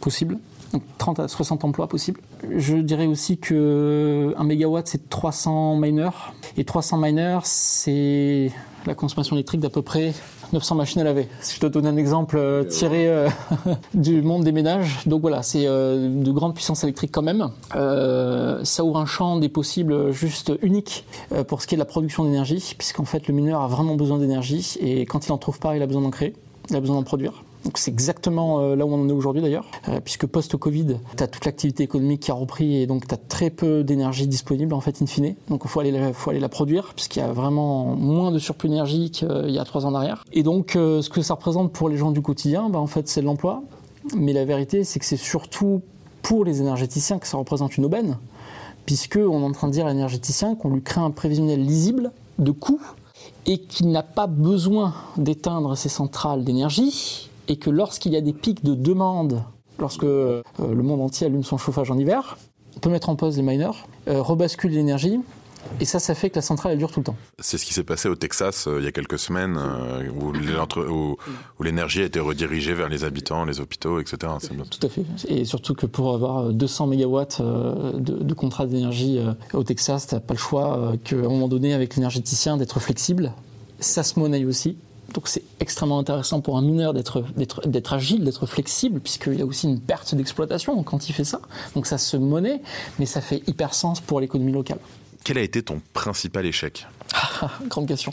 possible. 0.00 0.38
Donc 0.72 0.82
30 0.98 1.20
à 1.20 1.28
60 1.28 1.64
emplois 1.64 1.86
possibles. 1.86 2.20
Je 2.56 2.76
dirais 2.76 3.06
aussi 3.06 3.38
que 3.38 4.34
1 4.36 4.44
mégawatt, 4.44 4.86
c'est 4.86 5.08
300 5.10 5.76
miners. 5.76 6.32
Et 6.56 6.64
300 6.64 6.98
miners, 6.98 7.40
c'est 7.44 8.50
la 8.86 8.94
consommation 8.94 9.36
électrique 9.36 9.60
d'à 9.60 9.70
peu 9.70 9.82
près 9.82 10.12
900 10.52 10.74
machines 10.74 11.00
à 11.00 11.04
laver. 11.04 11.28
Si 11.40 11.56
je 11.56 11.60
te 11.60 11.66
donne 11.66 11.86
un 11.86 11.96
exemple 11.96 12.36
euh, 12.36 12.64
tiré 12.64 13.08
euh, 13.08 13.28
du 13.94 14.22
monde 14.22 14.44
des 14.44 14.52
ménages, 14.52 15.00
donc 15.06 15.20
voilà, 15.20 15.42
c'est 15.42 15.66
euh, 15.66 16.22
de 16.22 16.30
grandes 16.30 16.54
puissances 16.54 16.84
électriques 16.84 17.12
quand 17.12 17.22
même. 17.22 17.50
ça 17.72 18.84
ouvre 18.84 18.98
un 18.98 19.06
champ 19.06 19.38
des 19.38 19.48
possibles 19.48 20.12
juste 20.12 20.52
unique 20.62 21.04
pour 21.48 21.62
ce 21.62 21.66
qui 21.66 21.74
est 21.74 21.78
de 21.78 21.82
la 21.82 21.86
production 21.86 22.24
d'énergie, 22.24 22.74
puisqu'en 22.76 23.04
fait 23.04 23.28
le 23.28 23.34
mineur 23.34 23.60
a 23.60 23.68
vraiment 23.68 23.96
besoin 23.96 24.18
d'énergie 24.18 24.76
et 24.80 25.06
quand 25.06 25.26
il 25.26 25.32
en 25.32 25.38
trouve 25.38 25.58
pas, 25.58 25.76
il 25.76 25.82
a 25.82 25.86
besoin 25.86 26.02
d'en 26.02 26.10
créer, 26.10 26.34
il 26.70 26.76
a 26.76 26.80
besoin 26.80 26.96
d'en 26.96 27.02
produire. 27.02 27.42
Donc 27.64 27.78
c'est 27.78 27.90
exactement 27.90 28.60
euh, 28.60 28.76
là 28.76 28.84
où 28.84 28.92
on 28.92 29.00
en 29.00 29.08
est 29.08 29.12
aujourd'hui 29.12 29.40
d'ailleurs, 29.40 29.66
euh, 29.88 30.00
puisque 30.00 30.26
post-Covid, 30.26 30.98
tu 31.16 31.22
as 31.22 31.26
toute 31.26 31.44
l'activité 31.46 31.82
économique 31.82 32.20
qui 32.20 32.30
a 32.30 32.34
repris 32.34 32.76
et 32.76 32.86
donc 32.86 33.08
tu 33.08 33.14
as 33.14 33.16
très 33.16 33.48
peu 33.48 33.82
d'énergie 33.82 34.26
disponible 34.26 34.74
en 34.74 34.80
fait 34.80 35.00
in 35.00 35.06
fine. 35.06 35.34
Donc 35.48 35.62
il 35.64 35.70
faut 35.70 35.80
aller, 35.80 36.12
faut 36.12 36.30
aller 36.30 36.40
la 36.40 36.50
produire, 36.50 36.92
puisqu'il 36.94 37.20
y 37.20 37.22
a 37.22 37.32
vraiment 37.32 37.96
moins 37.96 38.32
de 38.32 38.38
surplus 38.38 38.68
énergie 38.68 39.10
qu'il 39.10 39.50
y 39.50 39.58
a 39.58 39.64
trois 39.64 39.86
ans 39.86 39.90
en 39.90 39.94
arrière. 39.94 40.24
Et 40.32 40.42
donc 40.42 40.76
euh, 40.76 41.00
ce 41.00 41.08
que 41.08 41.22
ça 41.22 41.34
représente 41.34 41.72
pour 41.72 41.88
les 41.88 41.96
gens 41.96 42.10
du 42.10 42.20
quotidien, 42.20 42.68
bah, 42.68 42.78
en 42.78 42.86
fait 42.86 43.08
c'est 43.08 43.22
l'emploi. 43.22 43.62
Mais 44.14 44.34
la 44.34 44.44
vérité 44.44 44.84
c'est 44.84 44.98
que 44.98 45.06
c'est 45.06 45.16
surtout 45.16 45.80
pour 46.20 46.44
les 46.44 46.60
énergéticiens 46.60 47.18
que 47.18 47.26
ça 47.26 47.38
représente 47.38 47.76
une 47.78 47.86
aubaine 47.86 48.18
puisqu'on 48.84 49.40
est 49.40 49.44
en 49.44 49.52
train 49.52 49.68
de 49.68 49.72
dire 49.72 49.86
à 49.86 49.90
l'énergéticien 49.90 50.56
qu'on 50.56 50.70
lui 50.70 50.82
crée 50.82 51.00
un 51.00 51.10
prévisionnel 51.10 51.64
lisible 51.64 52.12
de 52.38 52.50
coûts 52.50 52.82
et 53.46 53.58
qu'il 53.58 53.90
n'a 53.90 54.02
pas 54.02 54.26
besoin 54.26 54.94
d'éteindre 55.16 55.74
ses 55.76 55.88
centrales 55.88 56.44
d'énergie 56.44 57.30
et 57.48 57.56
que 57.56 57.70
lorsqu'il 57.70 58.12
y 58.12 58.16
a 58.16 58.20
des 58.20 58.32
pics 58.32 58.64
de 58.64 58.74
demande, 58.74 59.42
lorsque 59.78 60.04
euh, 60.04 60.42
le 60.58 60.82
monde 60.82 61.00
entier 61.00 61.26
allume 61.26 61.44
son 61.44 61.58
chauffage 61.58 61.90
en 61.90 61.98
hiver, 61.98 62.36
on 62.76 62.80
peut 62.80 62.90
mettre 62.90 63.08
en 63.08 63.16
pause 63.16 63.36
les 63.36 63.42
miners, 63.42 63.70
euh, 64.08 64.20
rebascule 64.22 64.72
l'énergie 64.72 65.20
et 65.80 65.86
ça, 65.86 65.98
ça 65.98 66.14
fait 66.14 66.28
que 66.28 66.36
la 66.36 66.42
centrale, 66.42 66.72
elle 66.72 66.78
dure 66.78 66.92
tout 66.92 67.00
le 67.00 67.04
temps. 67.04 67.16
C'est 67.38 67.56
ce 67.56 67.64
qui 67.64 67.72
s'est 67.72 67.84
passé 67.84 68.08
au 68.08 68.14
Texas 68.14 68.66
euh, 68.66 68.80
il 68.80 68.84
y 68.84 68.86
a 68.86 68.92
quelques 68.92 69.18
semaines, 69.18 69.56
euh, 69.58 70.10
où 70.10 71.62
l'énergie 71.62 72.02
a 72.02 72.04
été 72.04 72.20
redirigée 72.20 72.74
vers 72.74 72.88
les 72.88 73.04
habitants, 73.04 73.44
les 73.44 73.60
hôpitaux, 73.60 73.98
etc. 73.98 74.32
Tout 74.70 74.86
à 74.86 74.90
fait. 74.90 75.04
Et 75.26 75.44
surtout 75.44 75.74
que 75.74 75.86
pour 75.86 76.14
avoir 76.14 76.52
200 76.52 76.86
mégawatts 76.88 77.40
de, 77.40 78.22
de 78.22 78.34
contrat 78.34 78.66
d'énergie 78.66 79.18
au 79.52 79.64
Texas, 79.64 80.06
tu 80.06 80.14
n'as 80.14 80.20
pas 80.20 80.34
le 80.34 80.38
choix 80.38 80.92
qu'à 81.02 81.16
un 81.16 81.22
moment 81.22 81.48
donné, 81.48 81.72
avec 81.72 81.96
l'énergéticien, 81.96 82.56
d'être 82.56 82.78
flexible. 82.78 83.32
Ça 83.80 84.02
se 84.02 84.18
monnaie 84.18 84.44
aussi. 84.44 84.76
Donc 85.14 85.28
c'est 85.28 85.44
extrêmement 85.60 85.98
intéressant 86.00 86.40
pour 86.40 86.58
un 86.58 86.62
mineur 86.62 86.92
d'être 86.92 87.92
agile, 87.92 88.24
d'être 88.24 88.46
flexible, 88.46 89.00
puisqu'il 89.00 89.38
y 89.38 89.42
a 89.42 89.46
aussi 89.46 89.68
une 89.68 89.80
perte 89.80 90.14
d'exploitation 90.14 90.82
quand 90.82 91.08
il 91.08 91.12
fait 91.12 91.24
ça. 91.24 91.40
Donc 91.74 91.86
ça 91.86 91.98
se 91.98 92.16
monnaie, 92.16 92.60
mais 92.98 93.06
ça 93.06 93.20
fait 93.20 93.42
hyper 93.46 93.74
sens 93.74 94.00
pour 94.00 94.20
l'économie 94.20 94.52
locale. 94.52 94.78
Quel 95.22 95.38
a 95.38 95.40
été 95.40 95.62
ton 95.62 95.80
principal 95.94 96.44
échec? 96.44 96.86
Grande 97.68 97.86
question. 97.86 98.12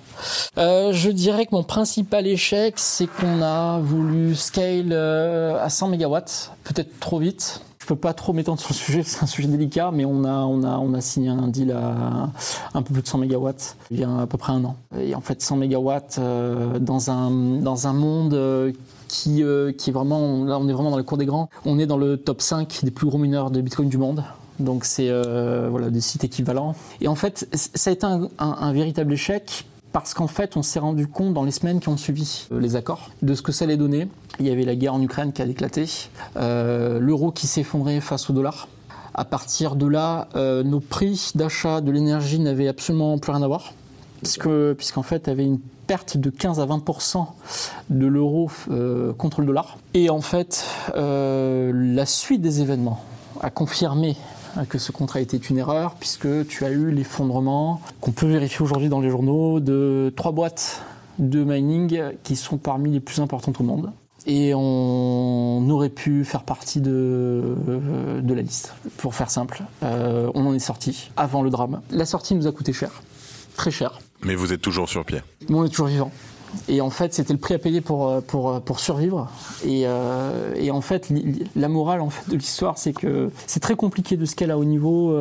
Euh, 0.58 0.94
je 0.94 1.10
dirais 1.10 1.46
que 1.46 1.52
mon 1.54 1.64
principal 1.64 2.28
échec, 2.28 2.76
c'est 2.78 3.08
qu'on 3.08 3.42
a 3.42 3.80
voulu 3.80 4.36
scale 4.36 4.92
euh, 4.92 5.62
à 5.62 5.70
100 5.70 5.90
MW, 5.90 6.18
peut-être 6.64 7.00
trop 7.00 7.20
vite. 7.20 7.62
Peux 7.92 7.98
pas 7.98 8.14
trop 8.14 8.32
m'étendre 8.32 8.58
sur 8.58 8.70
le 8.70 8.76
sujet, 8.76 9.04
c'est 9.04 9.22
un 9.22 9.26
sujet 9.26 9.50
délicat, 9.50 9.92
mais 9.92 10.06
on 10.06 10.24
a, 10.24 10.46
on 10.46 10.64
a, 10.64 10.78
on 10.78 10.94
a 10.94 11.02
signé 11.02 11.28
un 11.28 11.50
deal 11.50 11.74
à 11.74 12.30
un 12.74 12.82
peu 12.84 12.94
plus 12.94 13.02
de 13.02 13.08
100 13.08 13.18
MW 13.18 13.50
il 13.90 14.00
y 14.00 14.06
a 14.06 14.22
à 14.22 14.28
peu 14.28 14.38
près 14.38 14.54
un 14.54 14.64
an. 14.64 14.78
Et 14.98 15.14
en 15.14 15.20
fait, 15.20 15.42
100 15.42 15.58
MW 15.58 15.92
euh, 16.20 16.80
dans, 16.80 17.12
un, 17.12 17.30
dans 17.60 17.88
un 17.88 17.94
monde 17.94 18.74
qui, 19.10 19.44
qui 19.78 19.90
est 19.90 19.94
vraiment, 19.94 20.46
là 20.46 20.58
on 20.58 20.70
est 20.70 20.72
vraiment 20.72 20.92
dans 20.92 20.96
le 20.96 21.04
cours 21.04 21.18
des 21.18 21.26
grands. 21.26 21.50
On 21.66 21.80
est 21.80 21.86
dans 21.86 21.98
le 21.98 22.16
top 22.16 22.42
5 22.42 22.80
des 22.84 22.92
plus 22.92 23.08
gros 23.08 23.18
mineurs 23.18 23.52
de 23.52 23.60
Bitcoin 23.60 23.90
du 23.90 23.98
monde. 23.98 24.24
Donc 24.62 24.86
c'est 24.86 25.10
euh, 25.10 25.68
voilà, 25.70 25.90
des 25.90 26.02
sites 26.02 26.24
équivalents. 26.24 26.76
Et 27.02 27.08
en 27.08 27.16
fait, 27.16 27.48
ça 27.54 27.90
a 27.90 27.94
été 27.94 28.08
un, 28.38 28.74
véritable 28.74 29.14
échec 29.14 29.66
parce 29.92 30.14
qu'en 30.14 30.28
fait, 30.28 30.58
on 30.58 30.64
s'est 30.64 30.80
rendu 30.80 31.08
compte 31.08 31.34
dans 31.34 31.44
les 31.44 31.52
semaines 31.52 31.80
qui 31.80 31.90
ont 31.90 31.98
suivi 31.98 32.48
euh, 32.52 32.60
les 32.60 32.76
accords 32.76 33.10
de 33.22 33.34
ce 33.34 33.42
que 33.42 33.52
ça 33.52 33.66
allait 33.66 33.78
donner. 33.78 34.08
Il 34.40 34.48
y 34.48 34.52
avait 34.52 34.64
la 34.64 34.76
guerre 34.76 34.94
en 34.94 35.02
Ukraine 35.02 35.34
qui 35.34 35.42
a 35.42 35.46
éclaté, 35.46 35.86
euh, 36.38 37.00
l'euro 37.00 37.32
qui 37.32 37.48
s'effondrait 37.48 38.02
face 38.02 38.30
au 38.30 38.34
dollar. 38.34 38.68
À 39.14 39.26
partir 39.26 39.76
de 39.76 39.88
là, 39.88 40.30
nos 40.36 40.80
prix 40.80 41.32
d'achat 41.36 41.82
de 41.82 41.92
l'énergie 41.92 42.40
n'avaient 42.40 42.70
absolument 42.70 43.18
plus 43.18 43.34
rien 43.34 43.42
à 43.42 43.48
voir, 43.48 43.74
puisque, 44.22 44.48
puisqu'en 44.78 45.04
fait, 45.04 45.24
il 45.26 45.28
y 45.28 45.34
avait 45.34 45.44
une 45.44 45.60
perte 45.86 46.16
de 46.16 46.30
15 46.30 46.62
à 46.62 46.66
20% 46.66 47.28
de 47.90 48.06
l'euro 48.06 48.50
contre 49.18 49.42
le 49.42 49.48
dollar. 49.48 49.78
Et 49.94 50.10
en 50.10 50.22
fait, 50.22 50.66
la 50.96 52.06
suite 52.06 52.42
des 52.42 52.62
événements 52.62 53.04
a 53.42 53.50
confirmé 53.50 54.16
que 54.70 54.78
ce 54.78 54.92
contrat 54.92 55.22
était 55.22 55.38
une 55.38 55.58
erreur, 55.58 55.96
puisque 55.96 56.48
tu 56.48 56.66
as 56.66 56.70
eu 56.70 56.92
l'effondrement 56.92 57.82
qu'on 58.00 58.12
peut 58.12 58.28
vérifier 58.28 58.62
aujourd'hui 58.62 58.90
dans 58.90 59.00
les 59.00 59.10
journaux 59.10 59.60
de 59.60 60.14
trois 60.16 60.32
boîtes 60.32 60.84
de 61.20 61.44
mining 61.44 62.02
qui 62.24 62.36
sont 62.36 62.58
parmi 62.58 62.92
les 62.92 63.00
plus 63.00 63.20
importantes 63.20 63.60
au 63.60 63.64
monde. 63.64 63.92
Et 64.28 64.54
on 64.56 65.68
aurait 65.70 65.90
pu 65.90 66.24
faire 66.26 66.44
partie 66.44 66.80
de, 66.80 67.56
de 68.22 68.34
la 68.34 68.42
liste, 68.42 68.74
pour 68.98 69.16
faire 69.16 69.32
simple. 69.32 69.64
Euh, 69.84 70.30
on 70.36 70.46
en 70.46 70.54
est 70.54 70.60
sorti 70.60 71.10
avant 71.18 71.42
le 71.42 71.50
drame. 71.50 71.82
La 71.90 72.06
sortie 72.06 72.36
nous 72.36 72.46
a 72.46 72.52
coûté 72.52 72.72
cher, 72.72 73.02
très 73.56 73.72
cher. 73.72 74.00
Mais 74.24 74.36
vous 74.36 74.54
êtes 74.54 74.62
toujours 74.62 74.88
sur 74.88 75.04
pied. 75.06 75.22
Mais 75.50 75.56
on 75.56 75.66
est 75.66 75.70
toujours 75.70 75.88
vivant. 75.88 76.12
Et 76.68 76.82
en 76.82 76.90
fait, 76.90 77.14
c'était 77.14 77.34
le 77.34 77.40
prix 77.40 77.54
à 77.54 77.60
payer 77.60 77.82
pour, 77.82 78.08
euh, 78.08 78.22
pour, 78.22 78.50
euh, 78.50 78.60
pour 78.60 78.80
survivre. 78.80 79.30
Et, 79.66 79.84
euh, 79.86 80.54
et, 80.56 80.72
en 80.72 80.82
fait, 80.82 81.10
la 81.56 81.68
morale 81.68 82.02
de 82.28 82.36
l'histoire, 82.36 82.78
c'est 82.78 82.94
que 82.94 83.32
c'est 83.48 83.60
très 83.60 83.76
compliqué 83.76 84.18
de 84.18 84.26
scaler 84.26 84.52
à 84.52 84.58
haut 84.58 84.66
niveau 84.66 85.12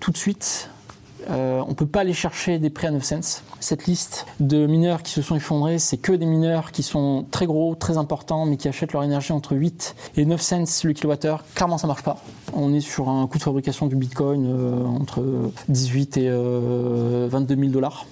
tout 0.00 0.10
de 0.10 0.16
suite. 0.16 0.70
on 1.28 1.66
ne 1.68 1.74
peut 1.74 1.86
pas 1.86 2.00
aller 2.00 2.14
chercher 2.14 2.58
des 2.58 2.70
prix 2.70 2.86
à 2.86 2.90
9 2.90 3.02
cents. 3.02 3.42
Cette 3.60 3.86
liste 3.86 4.26
de 4.40 4.66
mineurs 4.66 5.02
qui 5.02 5.12
se 5.12 5.20
sont 5.20 5.34
effondrés, 5.34 5.78
c'est 5.78 5.98
que 5.98 6.12
des 6.12 6.24
mineurs 6.24 6.72
qui 6.72 6.82
sont 6.82 7.26
très 7.30 7.46
gros, 7.46 7.74
très 7.74 7.98
importants, 7.98 8.46
mais 8.46 8.56
qui 8.56 8.68
achètent 8.68 8.92
leur 8.92 9.02
énergie 9.02 9.32
entre 9.32 9.54
8 9.54 9.94
et 10.16 10.24
9 10.24 10.40
cents 10.40 10.64
le 10.84 10.92
kilowattheure. 10.92 11.44
Clairement, 11.54 11.78
ça 11.78 11.86
marche 11.86 12.02
pas. 12.02 12.22
On 12.54 12.72
est 12.72 12.80
sur 12.80 13.08
un 13.08 13.26
coût 13.26 13.38
de 13.38 13.42
fabrication 13.42 13.86
du 13.86 13.96
Bitcoin 13.96 14.86
entre 15.00 15.22
18 15.68 16.16
et 16.16 16.30
22 16.30 17.56
000 17.56 17.68
dollars. 17.70 18.06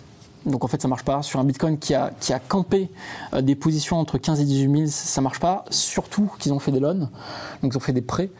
Donc 0.46 0.64
en 0.64 0.68
fait, 0.68 0.80
ça 0.80 0.88
marche 0.88 1.04
pas. 1.04 1.22
Sur 1.22 1.40
un 1.40 1.44
Bitcoin 1.44 1.78
qui 1.78 1.94
a, 1.94 2.12
qui 2.20 2.32
a 2.32 2.38
campé 2.38 2.88
euh, 3.34 3.42
des 3.42 3.56
positions 3.56 3.98
entre 3.98 4.16
15 4.16 4.40
et 4.40 4.44
18 4.44 4.78
000, 4.78 4.86
ça 4.86 5.20
marche 5.20 5.40
pas. 5.40 5.64
Surtout 5.70 6.30
qu'ils 6.38 6.52
ont 6.52 6.60
fait 6.60 6.72
des 6.72 6.80
loans, 6.80 7.10
donc 7.62 7.72
ils 7.72 7.76
ont 7.76 7.80
fait 7.80 7.92
des 7.92 8.02
prêts 8.02 8.30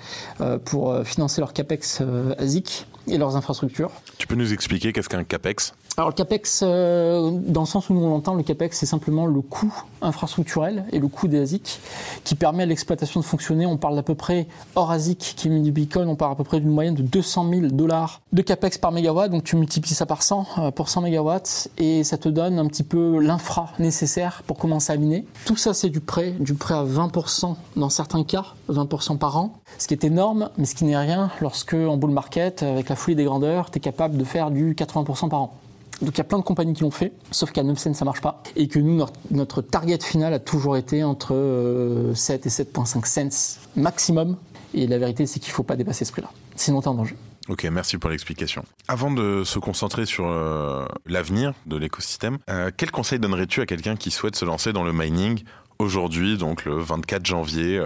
euh, 0.40 0.58
pour 0.58 0.90
euh, 0.90 1.04
financer 1.04 1.40
leur 1.40 1.52
capex 1.52 2.02
ASIC 2.38 2.86
et 3.08 3.18
leurs 3.18 3.36
infrastructures. 3.36 3.90
Tu 4.18 4.26
peux 4.26 4.34
nous 4.34 4.52
expliquer 4.52 4.92
qu'est-ce 4.92 5.08
qu'un 5.08 5.25
CAPEX? 5.25 5.75
Alors 5.96 6.10
le 6.10 6.14
CAPEX, 6.14 6.60
euh, 6.62 7.30
dans 7.32 7.62
le 7.62 7.66
sens 7.66 7.88
où 7.88 7.94
nous 7.94 8.02
on 8.02 8.10
l'entend, 8.10 8.34
le 8.34 8.42
CAPEX 8.42 8.78
c'est 8.78 8.86
simplement 8.86 9.26
le 9.26 9.40
coût 9.40 9.72
infrastructurel 10.02 10.84
et 10.92 10.98
le 10.98 11.08
coût 11.08 11.26
des 11.26 11.40
ASIC 11.40 11.80
qui 12.22 12.34
permet 12.34 12.64
à 12.64 12.66
l'exploitation 12.66 13.20
de 13.20 13.25
fonctionner. 13.25 13.64
On 13.64 13.78
parle 13.78 13.96
d'à 13.96 14.02
peu 14.02 14.14
près, 14.14 14.46
hors 14.75 14.90
ASIC 14.90 15.34
qui 15.36 15.48
est 15.48 15.60
du 15.60 15.72
Bitcoin, 15.72 16.08
on 16.08 16.16
parle 16.16 16.32
à 16.32 16.34
peu 16.34 16.44
près 16.44 16.60
d'une 16.60 16.70
moyenne 16.70 16.94
de 16.94 17.02
200 17.02 17.48
000 17.50 17.66
dollars 17.68 18.20
de 18.32 18.42
CAPEX 18.42 18.76
par 18.78 18.92
mégawatt. 18.92 19.30
Donc 19.30 19.44
tu 19.44 19.56
multiplies 19.56 19.94
ça 19.94 20.04
par 20.04 20.22
100 20.22 20.46
euh, 20.58 20.70
pour 20.70 20.88
100 20.88 21.02
mégawatts 21.02 21.68
et 21.78 22.04
ça 22.04 22.18
te 22.18 22.28
donne 22.28 22.58
un 22.58 22.66
petit 22.66 22.82
peu 22.82 23.18
l'infra 23.18 23.72
nécessaire 23.78 24.42
pour 24.46 24.58
commencer 24.58 24.92
à 24.92 24.96
miner. 24.96 25.25
Tout 25.46 25.56
ça 25.56 25.72
c'est 25.72 25.88
du 25.88 26.00
prêt, 26.00 26.32
du 26.38 26.54
prêt 26.54 26.75
à 26.75 26.84
20% 26.84 27.56
dans 27.76 27.88
certains 27.88 28.25
cas, 28.25 28.54
20% 28.70 29.16
par 29.16 29.36
an. 29.38 29.60
Ce 29.78 29.88
qui 29.88 29.94
est 29.94 30.04
énorme, 30.04 30.50
mais 30.58 30.64
ce 30.64 30.75
qui 30.75 30.84
n'est 30.84 30.96
rien 30.96 31.30
lorsque 31.40 31.75
en 31.75 31.96
bull 31.96 32.10
market, 32.10 32.62
avec 32.62 32.88
la 32.88 32.95
folie 32.96 33.16
des 33.16 33.24
grandeurs, 33.24 33.70
tu 33.70 33.78
es 33.78 33.80
capable 33.80 34.16
de 34.16 34.24
faire 34.24 34.50
du 34.50 34.74
80% 34.74 35.28
par 35.28 35.40
an. 35.40 35.60
Donc 36.02 36.14
il 36.14 36.18
y 36.18 36.20
a 36.20 36.24
plein 36.24 36.38
de 36.38 36.42
compagnies 36.42 36.74
qui 36.74 36.82
l'ont 36.82 36.90
fait, 36.90 37.12
sauf 37.30 37.52
qu'à 37.52 37.62
9 37.62 37.78
cents 37.78 37.94
ça 37.94 38.04
marche 38.04 38.20
pas. 38.20 38.42
Et 38.54 38.68
que 38.68 38.78
nous, 38.78 39.02
notre, 39.30 39.62
target 39.62 39.98
final 40.00 40.34
a 40.34 40.38
toujours 40.38 40.76
été 40.76 41.02
entre 41.02 42.12
7 42.14 42.46
euh, 42.46 42.48
et 42.48 42.50
7,5 42.50 43.04
cents 43.06 43.60
maximum. 43.76 44.36
Et 44.74 44.86
la 44.86 44.98
vérité, 44.98 45.26
c'est 45.26 45.40
qu'il 45.40 45.50
ne 45.50 45.54
faut 45.54 45.62
pas 45.62 45.76
dépasser 45.76 46.04
ce 46.04 46.12
prix-là. 46.12 46.30
Sinon, 46.54 46.82
tu 46.82 46.88
en 46.88 46.94
danger. 46.94 47.16
Ok, 47.48 47.64
merci 47.64 47.96
pour 47.96 48.10
l'explication. 48.10 48.64
Avant 48.88 49.10
de 49.10 49.42
se 49.44 49.58
concentrer 49.58 50.04
sur 50.04 50.26
euh, 50.26 50.84
l'avenir 51.06 51.54
de 51.64 51.76
l'écosystème, 51.76 52.38
euh, 52.50 52.70
quel 52.76 52.90
conseil 52.90 53.18
donnerais-tu 53.18 53.60
à 53.62 53.66
quelqu'un 53.66 53.96
qui 53.96 54.10
souhaite 54.10 54.36
se 54.36 54.44
lancer 54.44 54.72
dans 54.72 54.82
le 54.82 54.92
mining 54.92 55.44
aujourd'hui, 55.78 56.36
donc 56.36 56.64
le 56.64 56.76
24 56.76 57.24
janvier 57.24 57.80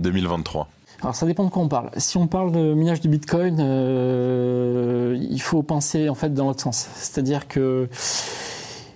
2023 0.00 0.68
alors 1.02 1.14
ça 1.14 1.26
dépend 1.26 1.44
de 1.44 1.50
quoi 1.50 1.62
on 1.62 1.68
parle. 1.68 1.90
Si 1.96 2.16
on 2.16 2.26
parle 2.26 2.52
de 2.52 2.74
minage 2.74 3.00
du 3.00 3.08
Bitcoin, 3.08 3.58
euh, 3.60 5.18
il 5.30 5.40
faut 5.40 5.62
penser 5.62 6.08
en 6.08 6.14
fait 6.14 6.32
dans 6.32 6.46
l'autre 6.46 6.62
sens. 6.62 6.88
C'est-à-dire 6.94 7.48
que 7.48 7.88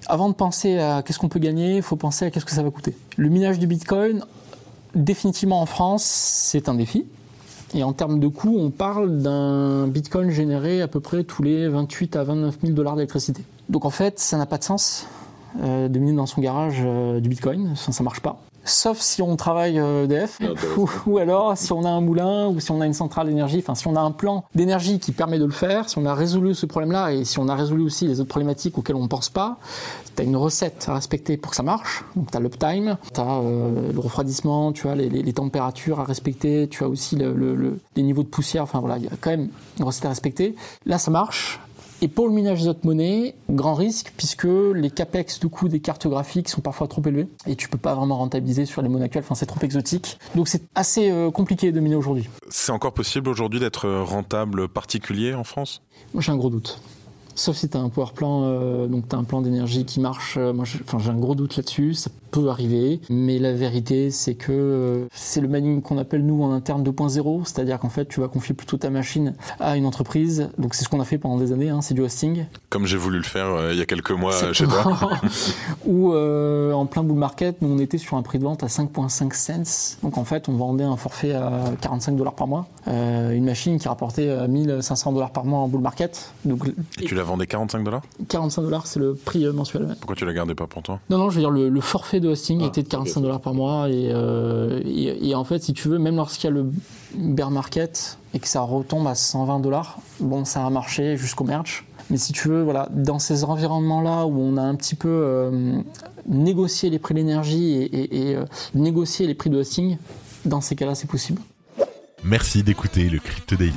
avant 0.07 0.28
de 0.28 0.35
penser 0.35 0.78
à 0.78 1.02
qu'est-ce 1.02 1.19
qu'on 1.19 1.28
peut 1.28 1.38
gagner, 1.38 1.76
il 1.76 1.83
faut 1.83 1.97
penser 1.97 2.25
à 2.25 2.30
qu'est-ce 2.30 2.45
que 2.45 2.50
ça 2.52 2.62
va 2.62 2.71
coûter. 2.71 2.97
Le 3.16 3.28
minage 3.28 3.59
du 3.59 3.66
Bitcoin, 3.66 4.25
définitivement 4.95 5.61
en 5.61 5.66
France, 5.66 6.02
c'est 6.02 6.69
un 6.69 6.75
défi. 6.75 7.07
Et 7.75 7.85
en 7.85 7.92
termes 7.92 8.19
de 8.19 8.26
coût, 8.26 8.57
on 8.59 8.71
parle 8.71 9.19
d'un 9.19 9.87
Bitcoin 9.87 10.30
généré 10.30 10.83
à 10.83 10.88
peu 10.88 10.99
près 10.99 11.23
tous 11.23 11.42
les 11.42 11.69
28 11.69 12.16
à 12.16 12.25
29 12.25 12.59
000 12.62 12.73
dollars 12.73 12.97
d'électricité. 12.97 13.45
Donc 13.69 13.85
en 13.85 13.90
fait, 13.90 14.19
ça 14.19 14.37
n'a 14.37 14.47
pas 14.47 14.59
de 14.59 14.64
sens 14.64 15.07
euh, 15.62 15.88
de 15.88 15.99
miner 15.99 16.16
dans 16.16 16.26
son 16.26 16.40
garage 16.40 16.83
euh, 16.85 17.21
du 17.21 17.28
Bitcoin, 17.28 17.75
ça 17.76 17.92
ne 17.97 18.04
marche 18.04 18.21
pas 18.21 18.40
sauf 18.64 19.00
si 19.00 19.23
on 19.23 19.37
travaille 19.37 19.79
EDF, 19.79 20.38
euh, 20.43 20.55
ou, 21.07 21.19
alors 21.19 21.57
si 21.57 21.73
on 21.73 21.85
a 21.85 21.88
un 21.88 22.00
moulin, 22.00 22.49
ou 22.49 22.61
si 22.61 22.71
on 22.71 22.81
a 22.81 22.87
une 22.87 22.95
centrale 22.95 23.29
d'énergie, 23.29 23.59
enfin 23.59 23.75
si 23.75 23.87
on 23.87 23.97
a 23.97 24.00
un 24.00 24.11
plan 24.11 24.45
d'énergie 24.55 24.99
qui 24.99 25.12
permet 25.12 25.38
de 25.38 25.45
le 25.45 25.52
faire, 25.52 25.88
si 25.88 25.99
on 25.99 26.07
a 26.07 26.14
résolu 26.14 26.55
ce 26.55 26.67
problème-là, 26.67 27.12
et 27.12 27.25
si 27.25 27.38
on 27.38 27.49
a 27.49 27.55
résolu 27.55 27.83
aussi 27.83 28.07
les 28.07 28.21
autres 28.21 28.29
problématiques 28.29 28.76
auxquelles 28.79 28.97
on 28.97 29.02
ne 29.02 29.09
pense 29.09 29.29
pas, 29.29 29.59
tu 30.17 30.23
as 30.23 30.25
une 30.25 30.37
recette 30.37 30.87
à 30.88 30.95
respecter 30.95 31.37
pour 31.37 31.50
que 31.50 31.57
ça 31.57 31.62
marche. 31.62 32.05
Donc 32.17 32.31
tu 32.31 32.37
as 32.37 32.40
l'uptime, 32.40 32.97
tu 33.14 33.21
as 33.21 33.38
euh, 33.38 33.93
le 33.93 33.99
refroidissement, 33.99 34.73
tu 34.73 34.88
as 34.88 34.95
les, 34.95 35.33
températures 35.33 36.00
à 36.00 36.05
respecter, 36.05 36.69
tu 36.69 36.85
as 36.85 36.88
aussi 36.88 37.17
les 37.17 38.02
niveaux 38.02 38.23
de 38.23 38.29
poussière, 38.29 38.64
enfin 38.64 38.81
voilà, 38.81 38.99
il 38.99 39.05
y 39.05 39.07
a 39.07 39.12
quand 39.21 39.31
même 39.31 39.49
une 39.79 39.85
recette 39.85 40.07
à 40.07 40.09
respecter. 40.09 40.55
Là 40.87 40.99
ça 40.99 41.11
marche, 41.11 41.61
et 42.02 42.09
pour 42.09 42.28
le 42.28 42.35
minage 42.35 42.62
des 42.62 42.69
autres 42.69 42.85
monnaies, 42.85 43.35
grand 43.50 43.75
risque 43.75 44.12
puisque 44.16 44.47
les 44.75 44.90
capex 44.90 45.40
du 45.40 45.49
coup 45.49 45.69
des 45.69 45.80
cartes 45.80 46.07
graphiques 46.07 46.49
sont 46.49 46.61
parfois 46.61 46.88
trop 46.88 47.02
élevés 47.04 47.28
et 47.47 47.57
tu 47.57 47.69
peux 47.69 47.78
pas 47.78 47.95
vraiment 47.95 48.16
rentabiliser 48.16 48.66
sur 48.66 48.83
les 48.83 48.88
monnaies 48.88 49.04
actuelles. 49.04 49.25
Enfin, 49.25 49.35
c'est 49.35 49.47
trop 49.47 49.61
exotique. 49.61 50.19
Donc 50.35 50.49
c'est 50.49 50.62
assez 50.75 51.11
euh, 51.11 51.30
compliqué 51.30 51.73
de 51.73 51.80
miner 51.80 51.97
aujourd'hui. 51.97 52.28
C'est 52.49 52.73
encore 52.73 52.92
possible 52.92 53.28
aujourd'hui 53.28 53.61
d'être 53.61 53.88
rentable 53.88 54.69
particulier 54.69 55.35
en 55.35 55.45
France? 55.45 55.83
Moi, 56.14 56.23
j'ai 56.23 56.33
un 56.33 56.37
gros 56.37 56.50
doute. 56.50 56.80
Sauf 57.40 57.56
si 57.56 57.70
tu 57.70 57.78
as 57.78 57.80
un 57.80 57.88
power 57.88 58.09
plan, 58.14 58.42
euh, 58.44 58.87
donc 58.87 59.09
tu 59.09 59.16
as 59.16 59.18
un 59.18 59.25
plan 59.25 59.40
d'énergie 59.40 59.87
qui 59.87 59.99
marche. 59.99 60.35
Euh, 60.37 60.52
moi, 60.52 60.66
j'ai 60.66 61.09
un 61.09 61.18
gros 61.18 61.35
doute 61.35 61.56
là-dessus. 61.56 61.94
Ça 61.94 62.11
peut 62.30 62.50
arriver. 62.50 63.00
Mais 63.09 63.38
la 63.38 63.54
vérité, 63.54 64.11
c'est 64.11 64.35
que 64.35 64.52
euh, 64.52 65.06
c'est 65.14 65.40
le 65.40 65.49
mining 65.49 65.80
qu'on 65.80 65.97
appelle 65.97 66.23
nous 66.23 66.42
en 66.42 66.52
interne 66.52 66.85
2.0. 66.85 67.47
C'est-à-dire 67.47 67.78
qu'en 67.78 67.88
fait, 67.88 68.04
tu 68.04 68.20
vas 68.20 68.28
confier 68.28 68.54
plutôt 68.54 68.76
ta 68.76 68.90
machine 68.90 69.32
à 69.59 69.78
une 69.78 69.87
entreprise. 69.87 70.50
Donc 70.59 70.75
c'est 70.75 70.85
ce 70.85 70.90
qu'on 70.90 71.00
a 71.00 71.06
fait 71.06 71.16
pendant 71.16 71.38
des 71.38 71.52
années. 71.52 71.70
Hein, 71.70 71.80
c'est 71.80 71.94
du 71.94 72.02
hosting. 72.02 72.44
Comme 72.68 72.85
j'ai 72.85 72.99
voulu 72.99 73.16
le 73.16 73.25
faire 73.25 73.73
il 73.73 73.78
y 73.78 73.80
a 73.80 73.87
quelques 73.87 74.11
mois 74.11 74.52
chez 74.52 74.66
toi. 74.66 75.00
Ou 75.87 76.12
en 76.12 76.85
plein 76.85 77.02
bull 77.02 77.16
market, 77.16 77.62
nous 77.62 77.68
on 77.75 77.78
était 77.78 77.97
sur 77.97 78.18
un 78.18 78.23
prix 78.23 78.38
de 78.38 78.44
vente 78.44 78.62
à 78.62 78.66
5.5 78.66 79.32
cents. 79.32 79.97
Donc 80.02 80.18
en 80.18 80.25
fait, 80.25 80.50
on 80.50 80.52
vendait 80.52 80.85
un 80.85 80.99
forfait 80.99 81.32
à 81.32 81.73
45 81.80 82.16
dollars 82.16 82.35
par 82.35 82.49
mois. 82.49 82.68
une 82.87 83.44
machine 83.44 83.78
qui 83.78 83.88
rapportait 83.88 84.47
1500 84.47 85.12
dollars 85.12 85.30
par 85.30 85.47
mois 85.47 85.61
en 85.61 85.68
bull 85.68 85.80
market. 85.80 86.35
Donc, 86.44 86.68
et 87.00 87.04
tu 87.04 87.14
la 87.14 87.29
vendais 87.30 87.46
45 87.46 87.84
dollars 87.84 88.02
45 88.28 88.62
dollars, 88.62 88.87
c'est 88.87 89.00
le 89.00 89.14
prix 89.14 89.44
euh, 89.44 89.52
mensuel. 89.52 89.94
Pourquoi 90.00 90.16
tu 90.16 90.25
la 90.25 90.32
gardais 90.32 90.54
pas 90.54 90.66
pour 90.66 90.82
toi? 90.82 91.00
Non, 91.10 91.18
non, 91.18 91.30
je 91.30 91.37
veux 91.37 91.40
dire, 91.40 91.50
le, 91.50 91.80
forfait 91.80 92.20
de 92.20 92.28
hosting 92.28 92.60
ah, 92.62 92.66
était 92.66 92.82
de 92.82 92.88
45 92.88 93.20
dollars 93.20 93.40
par 93.40 93.54
mois. 93.54 93.87
Euh, 93.88 94.80
et, 94.84 95.34
en 95.34 95.44
fait, 95.44 95.62
si 95.62 95.72
tu 95.72 95.88
veux, 95.88 95.99
même 95.99 96.16
lorsqu'il 96.16 96.50
y 96.50 96.52
a 96.52 96.54
le 96.54 96.66
bear 97.14 97.50
market 97.50 98.18
et 98.34 98.38
que 98.38 98.49
ça 98.49 98.60
retombe 98.60 99.06
à 99.06 99.14
120 99.14 99.60
dollars, 99.60 99.99
bon, 100.18 100.44
ça 100.44 100.66
a 100.66 100.70
marché 100.70 101.16
jusqu'au 101.16 101.44
merge. 101.44 101.84
Mais 102.10 102.16
si 102.16 102.32
tu 102.32 102.49
veux, 102.49 102.62
voilà, 102.62 102.88
dans 102.90 103.20
ces 103.20 103.44
environnements-là 103.44 104.26
où 104.26 104.37
on 104.40 104.56
a 104.56 104.62
un 104.62 104.75
petit 104.75 104.96
peu 104.96 105.08
euh, 105.08 105.80
négocié 106.26 106.90
les 106.90 106.99
prix 106.99 107.14
de 107.14 107.20
l'énergie 107.20 107.75
et, 107.75 108.30
et 108.32 108.37
négocié 108.75 109.26
les 109.26 109.34
prix 109.34 109.50
de 109.50 109.58
hosting, 109.58 109.96
dans 110.44 110.60
ces 110.60 110.75
cas-là, 110.75 110.94
c'est 110.96 111.08
possible. 111.08 111.40
Merci 112.25 112.62
d'écouter 112.62 113.08
le 113.08 113.18
Crypto 113.18 113.56
Daily 113.56 113.72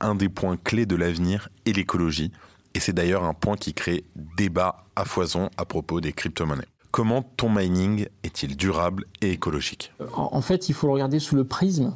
un 0.00 0.14
des 0.14 0.28
points 0.28 0.56
clés 0.56 0.86
de 0.86 0.96
l'avenir 0.96 1.48
est 1.66 1.72
l'écologie. 1.72 2.32
Et 2.74 2.80
c'est 2.80 2.92
d'ailleurs 2.92 3.24
un 3.24 3.34
point 3.34 3.56
qui 3.56 3.74
crée 3.74 4.04
débat 4.36 4.84
à 4.96 5.04
foison 5.04 5.50
à 5.56 5.64
propos 5.64 6.00
des 6.00 6.12
crypto-monnaies. 6.12 6.68
Comment 6.90 7.22
ton 7.22 7.50
mining 7.50 8.06
est-il 8.24 8.56
durable 8.56 9.04
et 9.20 9.30
écologique? 9.30 9.92
En 10.14 10.40
fait, 10.40 10.68
il 10.68 10.74
faut 10.74 10.86
le 10.86 10.92
regarder 10.92 11.18
sous 11.18 11.36
le 11.36 11.44
prisme 11.44 11.94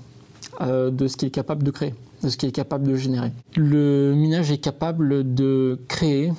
euh, 0.61 0.91
de 0.91 1.09
ce 1.09 1.17
qu'il 1.17 1.29
est 1.29 1.33
capable 1.33 1.65
de 1.65 1.71
créer, 1.71 1.95
de 2.23 2.29
ce 2.29 2.37
qu'il 2.37 2.49
est 2.49 2.53
capable 2.53 2.87
de 2.87 2.95
générer. 2.95 3.33
Le 3.57 4.15
minage 4.15 4.53
est 4.53 4.59
capable 4.59 5.35
de 5.35 5.81
créer 5.89 6.33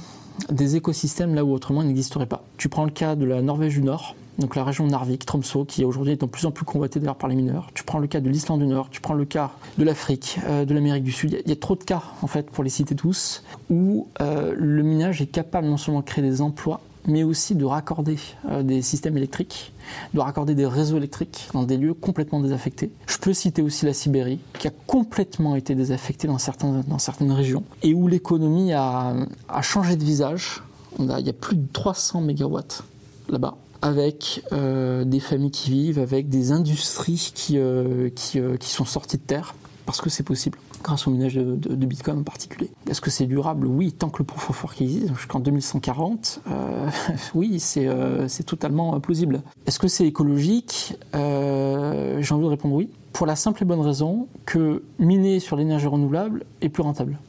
des 0.49 0.75
écosystèmes 0.75 1.35
là 1.35 1.43
où 1.43 1.51
autrement 1.51 1.81
il 1.81 1.87
n'existerait 1.89 2.27
pas. 2.27 2.43
Tu 2.57 2.69
prends 2.69 2.85
le 2.85 2.91
cas 2.91 3.15
de 3.15 3.25
la 3.25 3.41
Norvège 3.41 3.73
du 3.73 3.81
Nord, 3.81 4.15
donc 4.37 4.55
la 4.55 4.63
région 4.63 4.85
de 4.85 4.91
Narvik, 4.91 5.25
Tromsø, 5.25 5.65
qui 5.65 5.85
aujourd'hui 5.85 6.13
est 6.13 6.21
de 6.21 6.25
plus 6.25 6.45
en 6.45 6.51
plus 6.51 6.65
convoitée 6.65 6.99
d'ailleurs 6.99 7.15
par 7.15 7.29
les 7.29 7.35
mineurs. 7.35 7.69
Tu 7.73 7.83
prends 7.83 7.99
le 7.99 8.07
cas 8.07 8.19
de 8.19 8.29
l'Islande 8.29 8.59
du 8.59 8.67
Nord, 8.67 8.89
tu 8.89 9.01
prends 9.01 9.13
le 9.13 9.25
cas 9.25 9.51
de 9.77 9.83
l'Afrique, 9.83 10.39
euh, 10.47 10.65
de 10.65 10.73
l'Amérique 10.73 11.03
du 11.03 11.11
Sud. 11.11 11.41
Il 11.45 11.49
y, 11.49 11.53
a 11.53 11.55
trop 11.55 11.75
de 11.75 11.83
cas 11.83 12.03
en 12.21 12.27
fait 12.27 12.49
pour 12.49 12.63
les 12.63 12.69
citer 12.69 12.95
tous 12.95 13.43
où 13.69 14.07
euh, 14.21 14.53
le 14.57 14.83
minage 14.83 15.21
est 15.21 15.27
capable 15.27 15.67
non 15.67 15.77
seulement 15.77 16.01
de 16.01 16.05
créer 16.05 16.23
des 16.23 16.41
emplois, 16.41 16.81
mais 17.07 17.23
aussi 17.23 17.55
de 17.55 17.63
raccorder 17.63 18.17
euh, 18.49 18.63
des 18.63 18.81
systèmes 18.81 19.15
électriques, 19.15 19.71
de 20.13 20.19
raccorder 20.19 20.53
des 20.53 20.65
réseaux 20.65 20.97
électriques 20.97 21.47
dans 21.53 21.63
des 21.63 21.77
lieux 21.77 21.93
complètement 21.93 22.41
désaffectés. 22.41 22.91
Je 23.07 23.17
peux 23.17 23.33
citer 23.33 23.61
aussi 23.61 23.85
la 23.85 23.93
Sibérie, 23.93 24.39
qui 24.59 24.67
a 24.67 24.71
complètement 24.85 25.55
été 25.55 25.75
désaffectée 25.75 26.27
dans, 26.27 26.39
certains, 26.39 26.83
dans 26.87 26.99
certaines 26.99 27.31
régions, 27.31 27.63
et 27.83 27.93
où 27.93 28.07
l'économie 28.07 28.73
a, 28.73 29.15
a, 29.47 29.61
changé 29.61 29.95
de 29.95 30.03
visage. 30.03 30.61
il 30.99 31.25
y 31.25 31.29
a 31.29 31.33
plus 31.33 31.55
de 31.55 31.67
300 31.71 32.21
mégawatts 32.21 32.83
là-bas 33.29 33.55
avec 33.85 34.43
euh, 34.51 35.05
des 35.05 35.19
familles 35.19 35.51
qui 35.51 35.69
vivent, 35.69 35.99
avec 35.99 36.27
des 36.27 36.51
industries 36.51 37.31
qui, 37.35 37.59
euh, 37.59 38.09
euh, 38.35 38.57
qui, 38.57 38.69
sont 38.69 38.83
sorties 38.83 39.17
de 39.17 39.21
terre, 39.21 39.53
parce 39.85 40.01
que 40.01 40.09
c'est 40.09 40.23
possible, 40.23 40.57
grâce 40.81 41.05
au 41.05 41.11
minage 41.11 41.35
de, 41.35 41.85
Bitcoin 41.85 42.17
en 42.17 42.23
particulier. 42.23 42.71
Est-ce 42.89 42.99
que 42.99 43.11
c'est 43.11 43.27
durable? 43.27 43.67
Oui, 43.67 43.91
tant 43.91 44.09
que 44.09 44.17
le 44.17 44.25
proof 44.25 44.49
of 44.49 44.81
existe, 44.81 45.13
jusqu'en 45.15 45.39
2140, 45.39 46.41
oui, 47.35 47.59
c'est 47.59 48.43
totalement 48.43 48.99
plausible. 48.99 49.43
Est-ce 49.67 49.77
que 49.77 49.87
c'est 49.87 50.07
écologique? 50.07 50.97
J'ai 51.13 52.33
envie 52.33 52.43
de 52.43 52.49
répondre 52.49 52.73
oui, 52.73 52.89
pour 53.13 53.27
la 53.27 53.35
simple 53.35 53.61
et 53.61 53.65
bonne 53.65 53.81
raison 53.81 54.27
que 54.47 54.81
miner 54.97 55.39
sur 55.39 55.57
l'énergie 55.57 55.85
renouvelable 55.85 56.43
est 56.61 56.69
plus 56.69 56.81
rentable. 56.81 57.19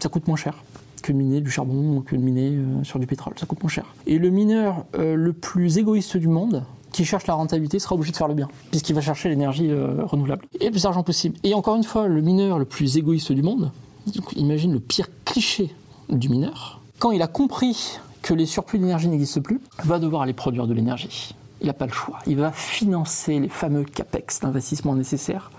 Ça 0.00 0.08
coûte 0.08 0.26
moins 0.26 0.36
cher 0.36 0.64
que 1.02 1.12
miner 1.12 1.40
du 1.40 1.50
charbon 1.50 1.96
ou 1.96 2.00
que 2.00 2.16
miner 2.16 2.50
euh, 2.50 2.84
sur 2.84 2.98
du 2.98 3.06
pétrole. 3.06 3.34
Ça 3.36 3.46
coûte 3.46 3.62
moins 3.62 3.70
cher. 3.70 3.84
Et 4.06 4.18
le 4.18 4.30
mineur 4.30 4.84
euh, 4.98 5.14
le 5.14 5.32
plus 5.32 5.78
égoïste 5.78 6.16
du 6.16 6.28
monde, 6.28 6.64
qui 6.92 7.04
cherche 7.04 7.26
la 7.26 7.34
rentabilité 7.34 7.78
sera 7.78 7.94
obligé 7.94 8.12
de 8.12 8.16
faire 8.16 8.28
le 8.28 8.34
bien, 8.34 8.48
puisqu'il 8.70 8.94
va 8.94 9.00
chercher 9.00 9.28
l'énergie 9.28 9.70
euh, 9.70 10.04
renouvelable. 10.04 10.46
Et 10.60 10.66
le 10.66 10.70
plus 10.70 10.82
d'argent 10.82 11.02
possible. 11.02 11.36
Et 11.42 11.54
encore 11.54 11.76
une 11.76 11.84
fois, 11.84 12.06
le 12.06 12.20
mineur 12.20 12.58
le 12.58 12.64
plus 12.64 12.96
égoïste 12.96 13.32
du 13.32 13.42
monde, 13.42 13.70
imagine 14.36 14.72
le 14.72 14.80
pire 14.80 15.08
cliché 15.24 15.74
du 16.10 16.28
mineur, 16.28 16.80
quand 16.98 17.10
il 17.10 17.22
a 17.22 17.26
compris 17.26 17.98
que 18.20 18.34
les 18.34 18.46
surplus 18.46 18.78
d'énergie 18.78 19.08
n'existent 19.08 19.40
plus, 19.40 19.60
va 19.84 19.98
devoir 19.98 20.22
aller 20.22 20.32
produire 20.32 20.66
de 20.66 20.74
l'énergie 20.74 21.34
il 21.62 21.68
n'a 21.68 21.72
pas 21.72 21.86
le 21.86 21.92
choix. 21.92 22.18
Il 22.26 22.36
va 22.36 22.52
financer 22.52 23.38
les 23.38 23.48
fameux 23.48 23.84
CAPEX 23.84 24.40
d'investissement 24.40 24.94
nécessaires 24.94 25.50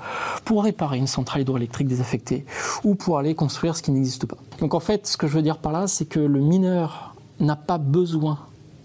pour 0.45 0.63
réparer 0.63 0.97
une 0.97 1.07
centrale 1.07 1.41
hydroélectrique 1.41 1.87
désaffectée 1.87 2.45
ou 2.83 2.95
pour 2.95 3.17
aller 3.17 3.33
construire 3.35 3.75
ce 3.75 3.81
qui 3.81 3.91
n'existe 3.91 4.25
pas. 4.25 4.37
Donc 4.59 4.73
en 4.73 4.79
fait, 4.79 5.07
ce 5.07 5.17
que 5.17 5.27
je 5.27 5.33
veux 5.33 5.41
dire 5.41 5.57
par 5.57 5.71
là, 5.71 5.87
c'est 5.87 6.05
que 6.05 6.19
le 6.19 6.39
mineur 6.39 7.15
n'a 7.39 7.55
pas 7.55 7.77
besoin 7.77 8.39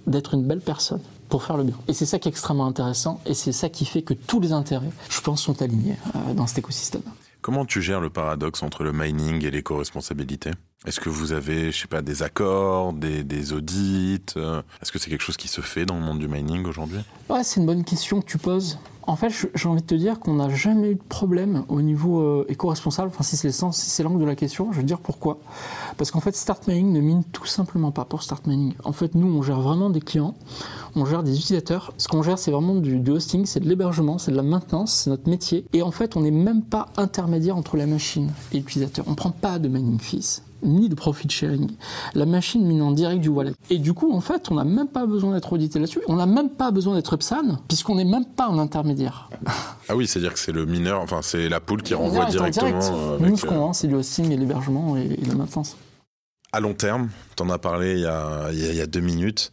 d'être 0.06 0.34
une 0.34 0.44
belle 0.44 0.60
personne 0.60 1.00
pour 1.28 1.42
faire 1.42 1.56
le 1.56 1.64
bien. 1.64 1.76
Et 1.88 1.92
c'est 1.92 2.06
ça 2.06 2.18
qui 2.18 2.28
est 2.28 2.30
extrêmement 2.30 2.66
intéressant 2.66 3.20
et 3.26 3.34
c'est 3.34 3.52
ça 3.52 3.68
qui 3.68 3.84
fait 3.84 4.02
que 4.02 4.14
tous 4.14 4.40
les 4.40 4.52
intérêts, 4.52 4.90
je 5.10 5.20
pense, 5.20 5.42
sont 5.42 5.60
alignés 5.60 5.96
euh, 6.14 6.34
dans 6.34 6.46
cet 6.46 6.58
écosystème. 6.58 7.02
Comment 7.48 7.64
tu 7.64 7.80
gères 7.80 8.02
le 8.02 8.10
paradoxe 8.10 8.62
entre 8.62 8.84
le 8.84 8.92
mining 8.92 9.42
et 9.42 9.50
l'éco-responsabilité? 9.50 10.50
Est-ce 10.84 11.00
que 11.00 11.08
vous 11.08 11.32
avez, 11.32 11.72
je 11.72 11.80
sais 11.80 11.88
pas, 11.88 12.02
des 12.02 12.22
accords, 12.22 12.92
des, 12.92 13.52
audits? 13.54 14.20
Euh, 14.36 14.60
Est-ce 14.82 14.92
que 14.92 14.98
c'est 14.98 15.08
quelque 15.08 15.22
chose 15.22 15.38
qui 15.38 15.48
se 15.48 15.62
fait 15.62 15.86
dans 15.86 15.94
le 15.94 16.02
monde 16.02 16.18
du 16.18 16.28
mining 16.28 16.66
aujourd'hui? 16.66 16.98
Ouais, 17.30 17.42
c'est 17.42 17.60
une 17.60 17.64
bonne 17.64 17.84
question 17.84 18.20
que 18.20 18.26
tu 18.26 18.36
poses. 18.36 18.78
En 19.08 19.16
fait, 19.16 19.32
j'ai 19.54 19.68
envie 19.70 19.80
de 19.80 19.86
te 19.86 19.94
dire 19.94 20.20
qu'on 20.20 20.34
n'a 20.34 20.50
jamais 20.50 20.90
eu 20.90 20.94
de 20.94 21.02
problème 21.08 21.64
au 21.70 21.80
niveau 21.80 22.20
euh, 22.20 22.44
éco-responsable. 22.50 23.08
Enfin, 23.08 23.24
si 23.24 23.38
c'est 23.38 24.02
l'angle 24.02 24.20
de 24.20 24.26
la 24.26 24.36
question, 24.36 24.70
je 24.70 24.76
veux 24.76 24.82
dire 24.82 24.98
pourquoi. 25.00 25.38
Parce 25.96 26.10
qu'en 26.10 26.20
fait, 26.20 26.36
Start 26.36 26.68
Mining 26.68 26.92
ne 26.92 27.00
mine 27.00 27.24
tout 27.32 27.46
simplement 27.46 27.90
pas 27.90 28.04
pour 28.04 28.22
Start 28.22 28.46
Mining. 28.46 28.74
En 28.84 28.92
fait, 28.92 29.14
nous, 29.14 29.26
on 29.26 29.40
gère 29.40 29.62
vraiment 29.62 29.88
des 29.88 30.02
clients, 30.02 30.34
on 30.94 31.06
gère 31.06 31.22
des 31.22 31.34
utilisateurs. 31.38 31.94
Ce 31.96 32.06
qu'on 32.06 32.22
gère, 32.22 32.38
c'est 32.38 32.50
vraiment 32.50 32.74
du, 32.74 32.98
du 32.98 33.10
hosting, 33.10 33.46
c'est 33.46 33.60
de 33.60 33.68
l'hébergement, 33.70 34.18
c'est 34.18 34.30
de 34.30 34.36
la 34.36 34.42
maintenance, 34.42 34.92
c'est 34.92 35.08
notre 35.08 35.26
métier. 35.26 35.64
Et 35.72 35.80
en 35.80 35.90
fait, 35.90 36.14
on 36.14 36.20
n'est 36.20 36.30
même 36.30 36.62
pas 36.62 36.90
intermédiaire 36.98 37.56
entre 37.56 37.78
la 37.78 37.86
machine 37.86 38.30
et 38.52 38.58
l'utilisateur. 38.58 39.06
On 39.08 39.12
ne 39.12 39.16
prend 39.16 39.30
pas 39.30 39.58
de 39.58 39.68
mining 39.68 39.98
fees 39.98 40.42
ni 40.62 40.88
de 40.88 40.94
profit 40.94 41.28
sharing. 41.28 41.70
La 42.14 42.26
machine 42.26 42.66
mine 42.66 42.82
en 42.82 42.92
direct 42.92 43.20
du 43.20 43.28
wallet. 43.28 43.52
Et 43.70 43.78
du 43.78 43.92
coup, 43.92 44.12
en 44.12 44.20
fait, 44.20 44.50
on 44.50 44.54
n'a 44.54 44.64
même 44.64 44.88
pas 44.88 45.06
besoin 45.06 45.34
d'être 45.34 45.52
audité 45.52 45.78
là-dessus. 45.78 46.00
On 46.08 46.16
n'a 46.16 46.26
même 46.26 46.50
pas 46.50 46.70
besoin 46.70 46.94
d'être 46.94 47.14
UPSAN, 47.14 47.58
puisqu'on 47.68 47.96
n'est 47.96 48.04
même 48.04 48.24
pas 48.24 48.48
en 48.48 48.58
intermédiaire. 48.58 49.30
Ah 49.88 49.96
oui, 49.96 50.06
c'est-à-dire 50.06 50.34
que 50.34 50.38
c'est 50.38 50.52
le 50.52 50.66
mineur, 50.66 51.00
enfin, 51.00 51.20
c'est 51.22 51.48
la 51.48 51.60
poule 51.60 51.82
qui 51.82 51.94
renvoie 51.94 52.26
directement. 52.26 52.78
Euh, 52.92 53.18
Nous, 53.20 53.36
ce 53.36 53.46
qu'on 53.46 53.54
euh, 53.54 53.58
vend, 53.58 53.72
c'est 53.72 53.86
le 53.86 53.96
hosting 53.96 54.30
et 54.30 54.36
l'hébergement 54.36 54.96
et, 54.96 55.16
la 55.26 55.34
maintenance. 55.34 55.76
À 56.52 56.60
long 56.60 56.74
terme, 56.74 57.08
tu 57.36 57.42
en 57.42 57.50
as 57.50 57.58
parlé 57.58 57.94
il 57.94 58.00
y 58.00 58.06
a, 58.06 58.50
il 58.52 58.74
y 58.74 58.80
a 58.80 58.86
deux 58.86 59.00
minutes, 59.00 59.50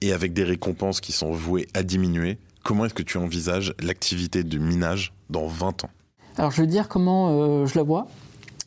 et 0.00 0.12
avec 0.12 0.32
des 0.32 0.44
récompenses 0.44 1.00
qui 1.00 1.12
sont 1.12 1.32
vouées 1.32 1.68
à 1.74 1.82
diminuer, 1.82 2.38
comment 2.62 2.84
est-ce 2.84 2.94
que 2.94 3.02
tu 3.02 3.18
envisages 3.18 3.74
l'activité 3.80 4.44
de 4.44 4.58
minage 4.58 5.12
dans 5.30 5.46
20 5.46 5.84
ans? 5.84 5.90
Alors, 6.36 6.50
je 6.50 6.62
vais 6.62 6.68
dire 6.68 6.88
comment 6.88 7.30
euh, 7.30 7.66
je 7.66 7.76
la 7.76 7.82
vois. 7.82 8.06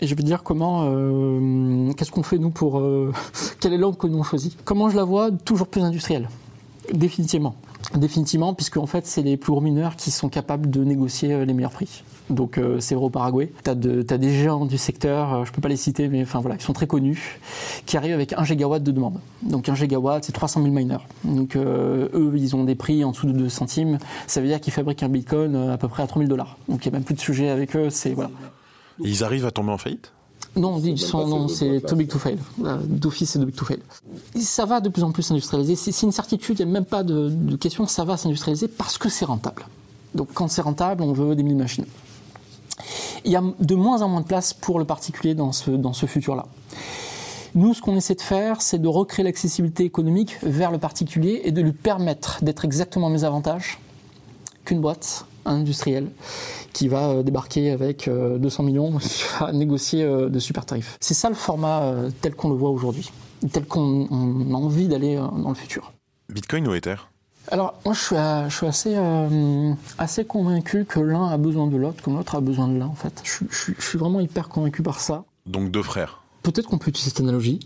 Et 0.01 0.07
je 0.07 0.15
vais 0.15 0.23
dire 0.23 0.41
comment, 0.41 0.85
euh, 0.85 1.93
qu'est-ce 1.93 2.09
qu'on 2.09 2.23
fait 2.23 2.39
nous 2.39 2.49
pour, 2.49 2.79
euh, 2.79 3.13
quelle 3.59 3.73
est 3.73 3.77
l'angle 3.77 3.97
que 3.97 4.07
nous 4.07 4.17
on 4.17 4.23
choisit. 4.23 4.57
Comment 4.65 4.89
je 4.89 4.95
la 4.95 5.03
vois 5.03 5.29
Toujours 5.31 5.67
plus 5.67 5.81
industrielle, 5.81 6.27
définitivement. 6.91 7.55
Définitivement, 7.95 8.55
puisque 8.55 8.77
en 8.77 8.87
fait, 8.87 9.05
c'est 9.05 9.21
les 9.21 9.37
plus 9.37 9.51
gros 9.51 9.61
mineurs 9.61 9.95
qui 9.95 10.09
sont 10.09 10.29
capables 10.29 10.71
de 10.71 10.83
négocier 10.83 11.33
euh, 11.33 11.45
les 11.45 11.53
meilleurs 11.53 11.71
prix. 11.71 12.03
Donc 12.31 12.61
c'est 12.79 12.95
vrai 12.95 13.03
au 13.03 13.09
Paraguay. 13.09 13.51
Tu 13.65 13.69
as, 13.69 13.75
des 13.75 14.33
géants 14.33 14.65
du 14.65 14.77
secteur, 14.77 15.45
je 15.45 15.51
peux 15.51 15.59
pas 15.59 15.67
les 15.67 15.75
citer, 15.75 16.07
mais 16.07 16.21
enfin 16.21 16.39
voilà, 16.39 16.55
ils 16.55 16.61
sont 16.61 16.71
très 16.71 16.87
connus, 16.87 17.41
qui 17.85 17.97
arrivent 17.97 18.13
avec 18.13 18.31
1 18.31 18.45
gigawatt 18.45 18.81
de 18.81 18.91
demande. 18.91 19.19
Donc 19.43 19.67
1 19.67 19.75
gigawatt, 19.75 20.23
c'est 20.23 20.31
300 20.31 20.61
000 20.63 20.73
miners. 20.73 21.05
Donc 21.25 21.57
eux, 21.57 22.31
ils 22.37 22.55
ont 22.55 22.63
des 22.63 22.75
prix 22.75 23.03
en 23.03 23.11
dessous 23.11 23.27
de 23.27 23.33
2 23.33 23.49
centimes. 23.49 23.97
Ça 24.27 24.39
veut 24.39 24.47
dire 24.47 24.61
qu'ils 24.61 24.71
fabriquent 24.71 25.03
un 25.03 25.09
bitcoin 25.09 25.57
à 25.57 25.77
peu 25.77 25.89
près 25.89 26.03
à 26.03 26.07
3000 26.07 26.29
dollars. 26.29 26.57
Donc 26.69 26.85
il 26.85 26.89
n'y 26.89 26.95
a 26.95 26.99
même 26.99 27.03
plus 27.03 27.15
de 27.15 27.19
sujet 27.19 27.49
avec 27.49 27.75
eux. 27.75 27.89
C'est 27.89 28.13
voilà 28.13 28.31
ils 28.99 29.23
arrivent 29.23 29.45
à 29.45 29.51
tomber 29.51 29.71
en 29.71 29.77
faillite? 29.77 30.11
Non, 30.55 30.79
ils 30.79 30.99
sont, 30.99 31.27
non, 31.27 31.47
c'est 31.47 31.79
too 31.81 31.95
big 31.95 32.09
to 32.09 32.19
fail. 32.19 32.37
D'office, 32.57 33.31
c'est 33.31 33.39
too 33.39 33.45
big 33.45 33.55
to 33.55 33.63
fail. 33.63 33.79
Ça 34.35 34.65
va 34.65 34.81
de 34.81 34.89
plus 34.89 35.03
en 35.03 35.11
plus 35.11 35.23
s'industrialiser. 35.23 35.75
C'est 35.75 36.05
une 36.05 36.11
certitude, 36.11 36.59
il 36.59 36.65
n'y 36.65 36.71
a 36.71 36.73
même 36.73 36.85
pas 36.85 37.03
de, 37.03 37.55
question, 37.55 37.87
ça 37.87 38.03
va 38.03 38.17
s'industrialiser 38.17 38.67
parce 38.67 38.97
que 38.97 39.07
c'est 39.07 39.25
rentable. 39.25 39.65
Donc 40.13 40.29
quand 40.33 40.49
c'est 40.49 40.61
rentable, 40.61 41.03
on 41.03 41.13
veut 41.13 41.35
des 41.35 41.43
mille 41.43 41.55
machines. 41.55 41.85
Il 43.23 43.31
y 43.31 43.35
a 43.35 43.43
de 43.59 43.75
moins 43.75 44.01
en 44.01 44.09
moins 44.09 44.21
de 44.21 44.25
place 44.25 44.53
pour 44.53 44.77
le 44.77 44.85
particulier 44.85 45.35
dans 45.35 45.53
ce, 45.53 45.71
dans 45.71 45.93
ce 45.93 46.05
futur-là. 46.05 46.47
Nous, 47.53 47.73
ce 47.73 47.81
qu'on 47.81 47.95
essaie 47.95 48.15
de 48.15 48.21
faire, 48.21 48.61
c'est 48.61 48.79
de 48.79 48.87
recréer 48.87 49.23
l'accessibilité 49.23 49.83
économique 49.83 50.37
vers 50.41 50.71
le 50.71 50.79
particulier 50.79 51.41
et 51.43 51.51
de 51.51 51.61
lui 51.61 51.73
permettre 51.73 52.43
d'être 52.43 52.65
exactement 52.65 53.09
mes 53.09 53.23
avantages 53.23 53.79
qu'une 54.65 54.81
boîte 54.81 55.25
industriel 55.45 56.09
qui 56.73 56.87
va 56.87 57.23
débarquer 57.23 57.71
avec 57.71 58.09
200 58.09 58.63
millions, 58.63 58.97
qui 58.99 59.23
va 59.39 59.51
négocier 59.51 60.03
de 60.03 60.39
super 60.39 60.65
tarifs. 60.65 60.97
C'est 60.99 61.13
ça 61.13 61.29
le 61.29 61.35
format 61.35 61.93
tel 62.21 62.35
qu'on 62.35 62.49
le 62.49 62.55
voit 62.55 62.69
aujourd'hui, 62.69 63.11
tel 63.51 63.65
qu'on 63.65 64.05
a 64.05 64.55
envie 64.55 64.87
d'aller 64.87 65.15
dans 65.15 65.49
le 65.49 65.55
futur. 65.55 65.91
Bitcoin 66.29 66.67
ou 66.67 66.73
Ether? 66.73 66.95
Alors, 67.49 67.73
moi, 67.85 67.93
je 67.93 67.99
suis, 68.49 68.65
assez, 68.65 68.95
assez 69.97 70.25
convaincu 70.25 70.85
que 70.85 70.99
l'un 70.99 71.27
a 71.27 71.37
besoin 71.37 71.67
de 71.67 71.75
l'autre, 71.75 72.01
comme 72.03 72.15
l'autre 72.15 72.35
a 72.35 72.41
besoin 72.41 72.67
de 72.67 72.77
l'un, 72.77 72.85
en 72.85 72.95
fait. 72.95 73.21
Je, 73.23 73.45
je, 73.49 73.81
suis 73.81 73.97
vraiment 73.97 74.19
hyper 74.19 74.47
convaincu 74.47 74.83
par 74.83 74.99
ça. 74.99 75.25
Donc, 75.45 75.71
deux 75.71 75.83
frères 75.83 76.21
Peut-être 76.43 76.67
qu'on 76.67 76.79
peut 76.79 76.89
utiliser 76.89 77.11
cette 77.11 77.19
analogie, 77.19 77.59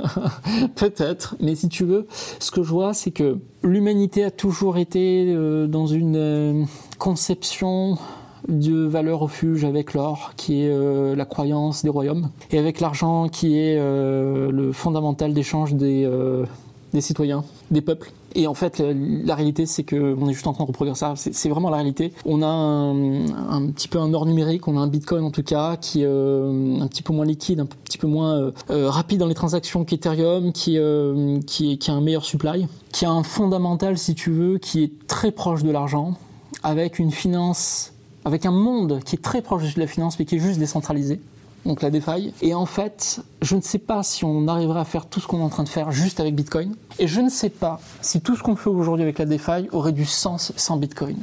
peut-être, 0.74 1.36
mais 1.38 1.54
si 1.54 1.68
tu 1.68 1.84
veux, 1.84 2.08
ce 2.40 2.50
que 2.50 2.64
je 2.64 2.68
vois, 2.68 2.94
c'est 2.94 3.12
que 3.12 3.38
l'humanité 3.62 4.24
a 4.24 4.32
toujours 4.32 4.76
été 4.76 5.32
euh, 5.32 5.68
dans 5.68 5.86
une 5.86 6.16
euh, 6.16 6.64
conception 7.02 7.98
de 8.46 8.86
valeur 8.86 9.18
refuge 9.18 9.64
avec 9.64 9.92
l'or, 9.92 10.34
qui 10.36 10.62
est 10.62 10.70
euh, 10.70 11.16
la 11.16 11.24
croyance 11.24 11.82
des 11.82 11.88
royaumes, 11.88 12.30
et 12.52 12.58
avec 12.58 12.78
l'argent, 12.78 13.28
qui 13.28 13.58
est 13.58 13.76
le 13.76 14.70
fondamental 14.72 15.34
d'échange 15.34 15.74
des, 15.74 16.08
des 16.92 17.00
citoyens, 17.00 17.44
des 17.70 17.80
peuples. 17.80 18.12
Et 18.34 18.46
en 18.46 18.54
fait, 18.54 18.78
la, 18.80 19.34
réalité, 19.34 19.66
c'est 19.66 19.82
qu'on 19.82 20.28
est 20.28 20.32
juste 20.32 20.46
en 20.46 20.52
train 20.52 20.64
de 20.64 20.68
reproduire 20.68 20.96
ça. 20.96 21.14
C'est 21.16 21.48
vraiment 21.48 21.70
la 21.70 21.76
réalité. 21.76 22.12
On 22.24 22.42
a 22.42 22.46
un, 22.46 23.66
petit 23.68 23.88
peu 23.88 23.98
un 23.98 24.12
or 24.14 24.26
numérique, 24.26 24.68
on 24.68 24.76
a 24.76 24.80
un 24.80 24.86
Bitcoin 24.86 25.24
en 25.24 25.30
tout 25.30 25.42
cas, 25.42 25.76
qui 25.76 26.02
est 26.02 26.06
euh, 26.06 26.80
un 26.80 26.86
petit 26.86 27.02
peu 27.02 27.12
moins 27.12 27.26
liquide, 27.26 27.60
un 27.60 27.66
petit 27.66 27.98
peu 27.98 28.06
moins 28.06 28.34
euh, 28.36 28.50
euh, 28.70 28.90
rapide 28.90 29.20
dans 29.20 29.26
les 29.26 29.34
transactions 29.34 29.84
qu'Ethereum, 29.84 30.52
qui 30.52 30.78
a 30.78 31.92
un 31.92 32.00
meilleur 32.00 32.24
supply, 32.24 32.66
qui 32.90 33.04
a 33.04 33.10
un 33.10 33.22
fondamental, 33.22 33.98
si 33.98 34.14
tu 34.14 34.30
veux, 34.30 34.58
qui 34.58 34.82
est 34.82 35.06
très 35.06 35.30
proche 35.30 35.62
de 35.62 35.70
l'argent, 35.70 36.14
avec 36.62 36.98
une 36.98 37.10
finance, 37.10 37.92
avec 38.24 38.46
un 38.46 38.50
monde 38.52 39.00
qui 39.04 39.16
est 39.16 39.22
très 39.22 39.42
proche 39.42 39.74
de 39.74 39.80
la 39.80 39.86
finance, 39.86 40.18
mais 40.18 40.24
qui 40.24 40.36
est 40.36 40.40
juste 40.40 40.58
décentralisé 40.58 41.20
donc 41.64 41.82
la 41.82 41.90
DeFi. 41.90 42.32
Et 42.42 42.54
en 42.54 42.66
fait, 42.66 43.20
je 43.40 43.56
ne 43.56 43.60
sais 43.60 43.78
pas 43.78 44.02
si 44.02 44.24
on 44.24 44.48
arriverait 44.48 44.80
à 44.80 44.84
faire 44.84 45.06
tout 45.06 45.20
ce 45.20 45.26
qu'on 45.26 45.38
est 45.40 45.44
en 45.44 45.48
train 45.48 45.62
de 45.64 45.68
faire 45.68 45.92
juste 45.92 46.20
avec 46.20 46.34
Bitcoin. 46.34 46.74
Et 46.98 47.06
je 47.06 47.20
ne 47.20 47.28
sais 47.28 47.50
pas 47.50 47.80
si 48.00 48.20
tout 48.20 48.36
ce 48.36 48.42
qu'on 48.42 48.56
fait 48.56 48.70
aujourd'hui 48.70 49.02
avec 49.02 49.18
la 49.18 49.26
DeFi 49.26 49.68
aurait 49.72 49.92
du 49.92 50.04
sens 50.04 50.52
sans 50.56 50.76
Bitcoin. 50.76 51.16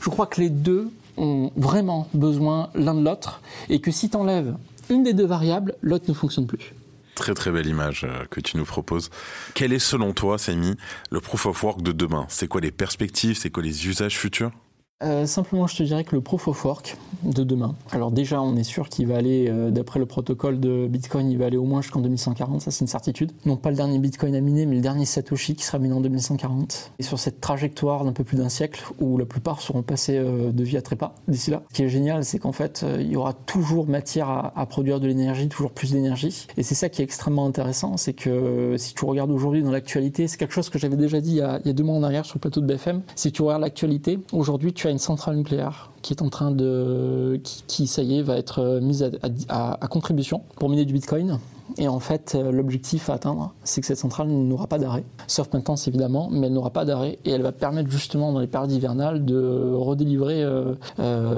Je 0.00 0.10
crois 0.10 0.26
que 0.26 0.40
les 0.40 0.50
deux 0.50 0.90
ont 1.16 1.50
vraiment 1.56 2.08
besoin 2.14 2.70
l'un 2.74 2.94
de 2.94 3.04
l'autre 3.04 3.40
et 3.68 3.80
que 3.80 3.90
si 3.90 4.08
tu 4.08 4.16
enlèves 4.16 4.54
une 4.88 5.02
des 5.02 5.12
deux 5.12 5.26
variables, 5.26 5.74
l'autre 5.82 6.06
ne 6.08 6.14
fonctionne 6.14 6.46
plus. 6.46 6.72
Très 7.14 7.34
très 7.34 7.50
belle 7.50 7.66
image 7.66 8.04
euh, 8.04 8.24
que 8.30 8.40
tu 8.40 8.56
nous 8.56 8.64
proposes. 8.64 9.10
Quel 9.54 9.72
est 9.72 9.78
selon 9.78 10.14
toi, 10.14 10.38
Samy, 10.38 10.76
le 11.10 11.20
proof 11.20 11.46
of 11.46 11.62
work 11.62 11.82
de 11.82 11.92
demain? 11.92 12.24
C'est 12.28 12.48
quoi 12.48 12.60
les 12.62 12.70
perspectives? 12.70 13.36
C'est 13.36 13.50
quoi 13.50 13.62
les 13.62 13.86
usages 13.88 14.16
futurs? 14.16 14.52
Euh, 15.02 15.24
simplement, 15.24 15.66
je 15.66 15.76
te 15.76 15.82
dirais 15.82 16.04
que 16.04 16.14
le 16.14 16.20
proof 16.20 16.46
of 16.48 16.62
work 16.64 16.98
de 17.22 17.42
demain, 17.42 17.74
alors 17.90 18.10
déjà, 18.10 18.42
on 18.42 18.54
est 18.56 18.64
sûr 18.64 18.90
qu'il 18.90 19.06
va 19.06 19.16
aller, 19.16 19.46
euh, 19.48 19.70
d'après 19.70 19.98
le 19.98 20.04
protocole 20.04 20.60
de 20.60 20.86
Bitcoin, 20.88 21.30
il 21.30 21.38
va 21.38 21.46
aller 21.46 21.56
au 21.56 21.64
moins 21.64 21.80
jusqu'en 21.80 22.00
2140, 22.00 22.60
ça 22.60 22.70
c'est 22.70 22.82
une 22.82 22.86
certitude. 22.86 23.32
Non 23.46 23.56
pas 23.56 23.70
le 23.70 23.76
dernier 23.76 23.98
Bitcoin 23.98 24.34
à 24.34 24.40
miner, 24.42 24.66
mais 24.66 24.74
le 24.74 24.82
dernier 24.82 25.06
Satoshi 25.06 25.54
qui 25.54 25.64
sera 25.64 25.78
miné 25.78 25.94
en 25.94 26.02
2140. 26.02 26.92
Et 26.98 27.02
sur 27.02 27.18
cette 27.18 27.40
trajectoire 27.40 28.04
d'un 28.04 28.12
peu 28.12 28.24
plus 28.24 28.36
d'un 28.36 28.50
siècle, 28.50 28.84
où 29.00 29.16
la 29.16 29.24
plupart 29.24 29.62
seront 29.62 29.82
passés 29.82 30.18
euh, 30.18 30.52
de 30.52 30.64
vie 30.64 30.76
à 30.76 30.82
trépas 30.82 31.14
d'ici 31.28 31.50
là, 31.50 31.62
ce 31.70 31.74
qui 31.74 31.82
est 31.82 31.88
génial, 31.88 32.22
c'est 32.22 32.38
qu'en 32.38 32.52
fait, 32.52 32.84
il 32.98 33.10
y 33.10 33.16
aura 33.16 33.32
toujours 33.32 33.86
matière 33.88 34.52
à, 34.54 34.66
produire 34.66 35.00
de 35.00 35.06
l'énergie, 35.06 35.48
toujours 35.48 35.72
plus 35.72 35.92
d'énergie. 35.92 36.46
Et 36.58 36.62
c'est 36.62 36.74
ça 36.74 36.90
qui 36.90 37.00
est 37.00 37.04
extrêmement 37.04 37.46
intéressant, 37.46 37.96
c'est 37.96 38.12
que 38.12 38.74
si 38.76 38.94
tu 38.94 39.04
regardes 39.04 39.30
aujourd'hui 39.30 39.62
dans 39.62 39.70
l'actualité, 39.70 40.28
c'est 40.28 40.36
quelque 40.36 40.52
chose 40.52 40.68
que 40.68 40.78
j'avais 40.78 40.96
déjà 40.96 41.20
dit 41.20 41.30
il 41.30 41.36
y, 41.36 41.40
a, 41.40 41.58
il 41.64 41.66
y, 41.66 41.70
a, 41.70 41.72
deux 41.72 41.84
mois 41.84 41.96
en 41.96 42.02
arrière 42.02 42.24
sur 42.24 42.36
le 42.36 42.40
plateau 42.40 42.60
de 42.60 42.66
BFM, 42.66 43.02
si 43.14 43.32
tu 43.32 43.42
regardes 43.42 43.62
l'actualité, 43.62 44.18
aujourd'hui 44.32 44.72
tu 44.72 44.86
as 44.86 44.89
une 44.90 44.98
centrale 44.98 45.36
nucléaire 45.36 45.90
qui 46.02 46.12
est 46.12 46.22
en 46.22 46.30
train 46.30 46.50
de, 46.50 47.40
qui, 47.66 47.86
ça 47.86 48.02
y 48.02 48.18
est, 48.18 48.22
va 48.22 48.36
être 48.36 48.60
euh, 48.60 48.80
mise 48.80 49.10
à, 49.48 49.78
contribution 49.90 50.42
pour 50.56 50.68
miner 50.68 50.84
du 50.84 50.92
Bitcoin. 50.92 51.38
Et 51.78 51.88
en 51.88 52.00
fait, 52.00 52.34
euh, 52.34 52.50
l'objectif 52.50 53.10
à 53.10 53.14
atteindre, 53.14 53.54
c'est 53.64 53.80
que 53.80 53.86
cette 53.86 53.98
centrale 53.98 54.28
n'aura 54.28 54.66
pas 54.66 54.78
d'arrêt, 54.78 55.04
sauf 55.26 55.52
maintenance 55.52 55.86
évidemment, 55.86 56.28
mais 56.30 56.48
elle 56.48 56.52
n'aura 56.52 56.70
pas 56.70 56.84
d'arrêt 56.84 57.18
et 57.24 57.30
elle 57.30 57.42
va 57.42 57.52
permettre 57.52 57.90
justement 57.90 58.32
dans 58.32 58.40
les 58.40 58.46
périodes 58.46 58.72
hivernales 58.72 59.24
de 59.24 59.72
redélivrer 59.74 60.42
euh, 60.42 60.74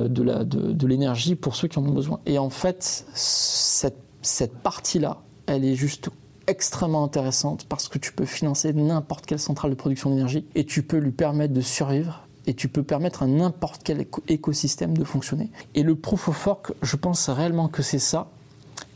de 0.09 0.87
l'énergie 0.87 1.35
pour 1.35 1.55
ceux 1.55 1.69
qui 1.69 1.79
en 1.79 1.85
ont 1.85 1.93
besoin. 1.93 2.21
Et 2.25 2.39
en 2.39 2.51
fait, 2.51 3.05
cette, 3.13 3.99
cette 4.23 4.55
partie-là, 4.55 5.19
elle 5.47 5.65
est 5.65 5.75
juste 5.75 6.09
extrêmement 6.47 7.05
intéressante 7.05 7.67
parce 7.69 7.89
que 7.89 7.99
tu 7.99 8.13
peux 8.13 8.25
financer 8.25 8.73
n'importe 8.73 9.27
quelle 9.27 9.39
centrale 9.39 9.71
de 9.71 9.77
production 9.77 10.11
d'énergie 10.11 10.45
et 10.55 10.65
tu 10.65 10.83
peux 10.83 10.99
lui 10.99 11.13
permettre 11.13 11.55
de 11.55 11.61
survivre 11.61 12.27
et 12.47 12.55
tu 12.55 12.69
peux 12.69 12.83
permettre 12.83 13.23
à 13.23 13.27
n'importe 13.27 13.83
quel 13.85 14.07
écosystème 14.29 14.97
de 14.97 15.05
fonctionner. 15.05 15.51
Et 15.75 15.83
le 15.83 15.95
proof 15.95 16.29
of 16.29 16.47
work, 16.47 16.73
je 16.83 16.97
pense 16.97 17.29
réellement 17.29 17.69
que 17.69 17.83
c'est 17.83 17.99
ça. 17.99 18.29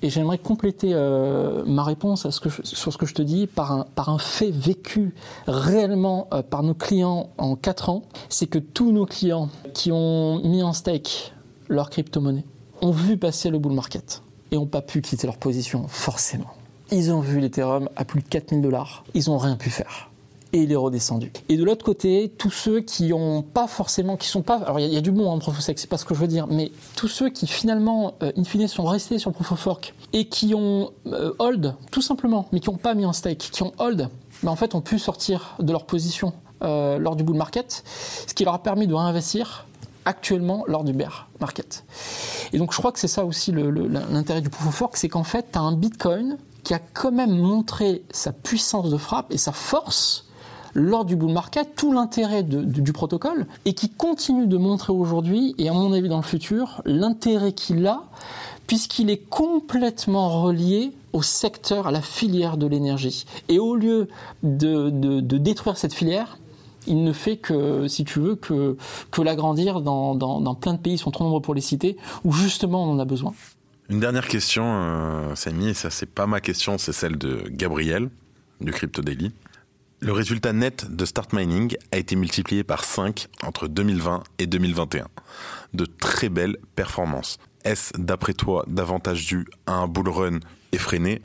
Et 0.03 0.11
j'aimerais 0.11 0.39
compléter 0.39 0.91
euh, 0.93 1.65
ma 1.65 1.83
réponse 1.83 2.29
sur 2.29 2.93
ce 2.93 2.99
que 2.99 3.07
je 3.07 3.15
te 3.15 3.23
dis 3.23 3.47
par 3.47 3.73
un, 3.73 3.87
par 3.95 4.11
un 4.11 4.19
fait 4.19 4.51
vécu 4.51 5.15
réellement 5.47 6.29
euh, 6.33 6.43
par 6.43 6.63
nos 6.63 6.75
clients 6.75 7.31
en 7.39 7.57
4 7.57 7.89
ans. 7.89 8.03
C'est 8.29 8.47
que 8.47 8.59
tous 8.59 8.93
nos 8.93 9.07
clients 9.07 9.49
qui 9.73 9.91
ont 9.93 10.41
mis 10.45 10.63
en 10.63 10.73
stake 10.73 11.33
leur 11.69 11.89
crypto-monnaie 11.89 12.45
ont 12.83 12.91
vu 12.91 13.17
passer 13.17 13.49
le 13.49 13.59
bull 13.59 13.73
market 13.73 14.23
et 14.51 14.57
n'ont 14.57 14.67
pas 14.67 14.83
pu 14.83 15.01
quitter 15.01 15.27
leur 15.27 15.39
position, 15.39 15.89
forcément. 15.89 16.51
Ils 16.93 17.11
ont 17.11 17.21
vu 17.21 17.41
l'Ethereum 17.41 17.89
à 17.97 18.05
plus 18.05 18.23
de 18.23 18.29
4000 18.29 18.61
dollars. 18.61 19.05
Ils 19.15 19.25
n'ont 19.29 19.39
rien 19.39 19.57
pu 19.57 19.71
faire 19.71 20.11
et 20.57 20.62
il 20.62 20.73
est 20.73 20.77
redescendu. 20.77 21.31
Et 21.49 21.57
de 21.57 21.64
l'autre 21.64 21.85
côté, 21.85 22.33
tous 22.38 22.51
ceux 22.51 22.81
qui 22.81 23.12
ont 23.12 23.42
pas 23.42 23.66
forcément, 23.66 24.16
qui 24.16 24.29
sont 24.29 24.42
pas, 24.42 24.57
alors 24.57 24.81
il 24.81 24.92
y, 24.92 24.97
a 24.97 25.01
du 25.01 25.11
bon 25.11 25.29
en 25.29 25.38
proof 25.38 25.57
of 25.57 25.62
stake, 25.62 25.79
c'est 25.79 25.88
pas 25.90 25.99
ce 25.99 26.05
que 26.05 26.14
je 26.14 26.21
veux 26.21 26.27
dire, 26.27 26.47
mais 26.47 26.73
tous 26.97 27.09
ceux 27.09 27.29
qui 27.29 27.47
finalement, 27.47 28.14
euh, 28.23 28.33
in 28.37 28.45
fine, 28.45 28.66
sont 28.66 28.85
restés 28.85 29.19
sur 29.19 29.33
proof 29.33 29.53
of 29.53 29.66
work 29.66 29.95
et 30.12 30.27
qui 30.27 30.55
ont 30.55 30.92
euh, 31.07 31.33
hold, 31.38 31.75
tout 31.90 32.01
simplement, 32.01 32.49
mais 32.53 32.61
qui 32.61 32.71
n'ont 32.71 32.79
pas 32.79 32.95
mis 32.95 33.05
en 33.05 33.12
stake, 33.12 33.38
qui 33.38 33.62
ont 33.62 33.73
hold, 33.79 34.09
mais 34.42 34.49
en 34.49 34.57
fait 34.57 34.75
ont 34.75 34.81
pu 34.81 34.99
sortir 34.99 35.57
de 35.59 35.71
leur 35.71 35.85
position 35.85 36.33
euh, 36.62 36.99
lors 36.99 37.16
du 37.16 37.23
bull 37.23 37.37
market, 37.37 37.85
ce 38.27 38.33
qui 38.33 38.45
leur 38.45 38.55
a 38.55 38.62
permis 38.62 38.87
de 38.87 38.95
réinvestir 38.95 39.66
actuellement 40.07 40.64
lors 40.69 40.85
du 40.85 40.95
bear 40.95 41.29
market. 41.40 41.85
Et 42.53 42.59
donc 42.59 42.73
je 42.73 42.79
crois 42.79 42.92
que 42.92 42.99
c'est 42.99 43.09
ça 43.09 43.27
aussi 43.27 43.53
l'intérêt 43.53 44.40
du 44.40 44.49
proof 44.49 44.69
of 44.69 44.81
work, 44.81 44.97
c'est 44.97 45.09
qu'en 45.09 45.25
fait, 45.25 45.49
tu 45.53 45.59
as 45.59 45.62
un 45.62 45.73
Bitcoin 45.73 46.38
qui 46.62 46.75
a 46.75 46.81
quand 46.81 47.12
même 47.12 47.37
montré 47.37 48.03
sa 48.11 48.33
puissance 48.33 48.90
de 48.90 48.97
frappe 48.97 49.33
et 49.33 49.38
sa 49.38 49.53
force 49.53 50.27
lors 50.77 51.07
du 51.07 51.17
bull 51.17 51.33
market 51.33 51.75
tout 51.75 51.91
l'intérêt 51.91 52.43
du 52.43 52.93
protocole 52.93 53.47
et 53.65 53.73
qui 53.73 53.89
continue 53.89 54.47
de 54.47 54.59
montrer 54.59 54.93
aujourd'hui, 54.93 55.55
et 55.59 55.69
à 55.69 55.73
mon 55.73 55.93
avis 55.93 56.09
dans 56.09 56.19
le 56.19 56.23
futur, 56.23 56.83
l'intérêt 56.85 57.53
qu'il 57.53 57.87
a 57.87 58.05
puisqu'il 58.67 59.11
est 59.11 59.29
complètement 59.29 60.43
relié 60.43 60.93
au 61.12 61.23
secteur, 61.23 61.87
à 61.87 61.93
la 61.93 62.03
filière 62.03 62.57
de 62.57 62.67
l'énergie. 62.67 63.25
Et 63.49 63.59
au 63.59 63.75
lieu 63.77 64.09
de, 64.43 65.21
détruire 65.21 65.79
cette 65.79 65.95
filière, 65.95 66.39
il 66.87 67.03
ne 67.05 67.12
fait 67.12 67.37
que, 67.37 67.89
si 67.89 68.05
tu 68.05 68.19
veux, 68.19 68.35
que, 68.35 68.77
que 69.11 69.23
l'agrandir 69.23 69.81
dans, 69.81 70.15
dans, 70.15 70.55
plein 70.55 70.75
de 70.75 70.79
pays, 70.79 70.95
ils 70.95 70.99
sont 70.99 71.11
trop 71.11 71.25
nombreux 71.25 71.41
pour 71.41 71.55
les 71.55 71.61
citer, 71.61 71.97
où 72.25 72.33
justement 72.33 72.85
on 72.85 72.93
en 72.93 72.99
a 72.99 73.05
besoin. 73.05 73.33
Une 73.89 74.01
dernière 74.01 74.27
question, 74.27 74.65
euh, 74.67 75.35
Samy, 75.37 75.69
et 75.69 75.75
ça 75.75 75.91
c'est 75.91 76.11
pas 76.11 76.27
ma 76.27 76.41
question, 76.41 76.77
c'est 76.77 76.93
celle 76.93 77.17
de 77.17 77.45
Gabriel, 77.51 78.11
du 78.61 78.73
Crypto 78.73 79.01
Daily. 79.01 79.31
Le 80.07 80.12
résultat 80.12 80.53
net 80.53 80.87
de 80.88 81.05
Start 81.05 81.33
Mining 81.33 81.77
a 81.90 81.97
été 81.97 82.14
multiplié 82.14 82.62
par 82.62 82.85
5 82.85 83.27
entre 83.42 83.66
2020 83.66 84.23
et 84.38 84.47
2021. 84.47 85.09
De 85.75 85.85
très 85.85 86.29
belles 86.29 86.59
performances. 86.77 87.38
Est-ce 87.64 87.92
d'après 87.99 88.33
toi 88.33 88.64
davantage 88.69 89.27
dû 89.27 89.49
à 89.66 89.73
un 89.73 89.88
bull 89.88 90.09
run 90.09 90.38
effréné 90.71 91.23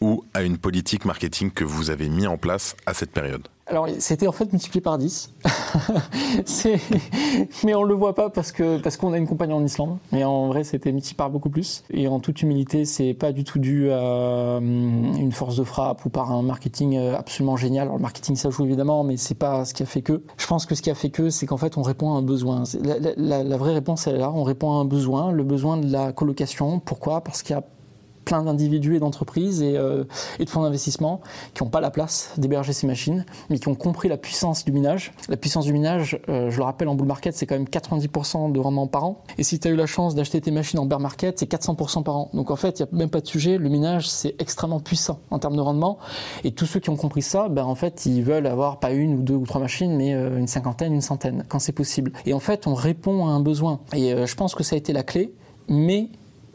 ou 0.00 0.22
à 0.32 0.42
une 0.44 0.58
politique 0.58 1.06
marketing 1.06 1.50
que 1.50 1.64
vous 1.64 1.90
avez 1.90 2.08
mis 2.08 2.28
en 2.28 2.38
place 2.38 2.76
à 2.86 2.94
cette 2.94 3.10
période? 3.10 3.48
Alors, 3.70 3.86
c'était 4.00 4.26
en 4.26 4.32
fait 4.32 4.52
multiplié 4.52 4.80
par 4.80 4.98
10. 4.98 5.32
mais 7.64 7.74
on 7.76 7.82
ne 7.82 7.86
le 7.86 7.94
voit 7.94 8.16
pas 8.16 8.28
parce 8.28 8.50
que 8.50 8.78
parce 8.78 8.96
qu'on 8.96 9.12
a 9.12 9.18
une 9.18 9.28
compagnie 9.28 9.52
en 9.52 9.64
Islande. 9.64 9.96
Mais 10.10 10.24
en 10.24 10.48
vrai, 10.48 10.64
c'était 10.64 10.90
multiplié 10.90 11.16
par 11.16 11.30
beaucoup 11.30 11.50
plus. 11.50 11.84
Et 11.92 12.08
en 12.08 12.18
toute 12.18 12.42
humilité, 12.42 12.84
c'est 12.84 13.14
pas 13.14 13.30
du 13.30 13.44
tout 13.44 13.60
dû 13.60 13.92
à 13.92 14.56
hum, 14.56 15.14
une 15.16 15.30
force 15.30 15.56
de 15.56 15.62
frappe 15.62 16.04
ou 16.04 16.08
par 16.08 16.32
un 16.32 16.42
marketing 16.42 16.96
euh, 16.96 17.16
absolument 17.16 17.56
génial. 17.56 17.84
Alors, 17.84 17.98
le 17.98 18.02
marketing, 18.02 18.34
ça 18.34 18.50
joue 18.50 18.64
évidemment, 18.64 19.04
mais 19.04 19.16
c'est 19.16 19.36
pas 19.36 19.64
ce 19.64 19.72
qui 19.72 19.84
a 19.84 19.86
fait 19.86 20.02
que. 20.02 20.20
Je 20.36 20.46
pense 20.48 20.66
que 20.66 20.74
ce 20.74 20.82
qui 20.82 20.90
a 20.90 20.96
fait 20.96 21.10
que, 21.10 21.30
c'est 21.30 21.46
qu'en 21.46 21.56
fait, 21.56 21.78
on 21.78 21.82
répond 21.82 22.12
à 22.12 22.16
un 22.16 22.22
besoin. 22.22 22.64
La, 22.82 23.44
la 23.44 23.56
vraie 23.56 23.74
réponse, 23.74 24.08
elle 24.08 24.16
est 24.16 24.18
là. 24.18 24.32
On 24.34 24.42
répond 24.42 24.72
à 24.72 24.80
un 24.80 24.84
besoin, 24.84 25.30
le 25.30 25.44
besoin 25.44 25.76
de 25.76 25.92
la 25.92 26.12
colocation. 26.12 26.80
Pourquoi? 26.80 27.20
Parce 27.20 27.44
qu'il 27.44 27.54
y 27.54 27.58
a 27.58 27.62
plein 28.30 28.44
d'individus 28.44 28.94
et 28.94 29.00
d'entreprises 29.00 29.60
et, 29.60 29.74
et, 30.38 30.44
de 30.44 30.48
fonds 30.48 30.62
d'investissement 30.62 31.20
qui 31.52 31.64
n'ont 31.64 31.68
pas 31.68 31.80
la 31.80 31.90
place 31.90 32.32
d'héberger 32.38 32.72
ces 32.72 32.86
machines, 32.86 33.26
mais 33.48 33.58
qui 33.58 33.66
ont 33.66 33.74
compris 33.74 34.08
la 34.08 34.16
puissance 34.16 34.64
du 34.64 34.70
minage. 34.70 35.12
La 35.28 35.36
puissance 35.36 35.64
du 35.64 35.72
minage, 35.72 36.20
je 36.28 36.56
le 36.56 36.62
rappelle, 36.62 36.88
en 36.88 36.94
bull 36.94 37.08
market, 37.08 37.34
c'est 37.34 37.46
quand 37.46 37.56
même 37.56 37.64
90% 37.64 38.52
de 38.52 38.60
rendement 38.60 38.86
par 38.86 39.04
an. 39.04 39.24
Et 39.36 39.42
si 39.42 39.58
tu 39.58 39.66
as 39.66 39.72
eu 39.72 39.76
la 39.76 39.86
chance 39.86 40.14
d'acheter 40.14 40.40
tes 40.40 40.52
machines 40.52 40.78
en 40.78 40.86
bear 40.86 41.00
market, 41.00 41.38
c'est 41.38 41.50
400% 41.50 42.04
par 42.04 42.16
an. 42.16 42.30
Donc 42.34 42.50
en 42.50 42.56
fait, 42.56 42.78
il 42.78 42.82
n'y 42.84 42.88
a 42.88 42.96
même 42.96 43.10
pas 43.10 43.20
de 43.20 43.26
sujet. 43.26 43.58
Le 43.58 43.68
minage, 43.68 44.08
c'est 44.08 44.36
extrêmement 44.38 44.80
puissant 44.80 45.18
en 45.30 45.38
termes 45.38 45.56
de 45.56 45.60
rendement. 45.60 45.98
Et 46.44 46.52
tous 46.52 46.66
ceux 46.66 46.80
qui 46.80 46.90
ont 46.90 46.96
compris 46.96 47.22
ça, 47.22 47.48
ben, 47.48 47.64
en 47.64 47.74
fait, 47.74 48.06
ils 48.06 48.22
veulent 48.22 48.46
avoir 48.46 48.78
pas 48.78 48.92
une 48.92 49.14
ou 49.14 49.22
deux 49.22 49.34
ou 49.34 49.46
trois 49.46 49.60
machines, 49.60 49.96
mais 49.96 50.12
une 50.12 50.46
cinquantaine, 50.46 50.92
une 50.92 51.00
centaine, 51.00 51.44
quand 51.48 51.58
c'est 51.58 51.72
possible. 51.72 52.12
Et 52.26 52.32
en 52.32 52.40
fait, 52.40 52.66
on 52.66 52.74
répond 52.74 53.26
à 53.26 53.30
un 53.30 53.40
besoin. 53.40 53.80
Et 53.92 54.26
je 54.26 54.34
pense 54.34 54.54
que 54.54 54.62
ça 54.62 54.76
a 54.76 54.78
été 54.78 54.92
la 54.92 55.02
clé. 55.02 55.34
Mais 55.68 56.08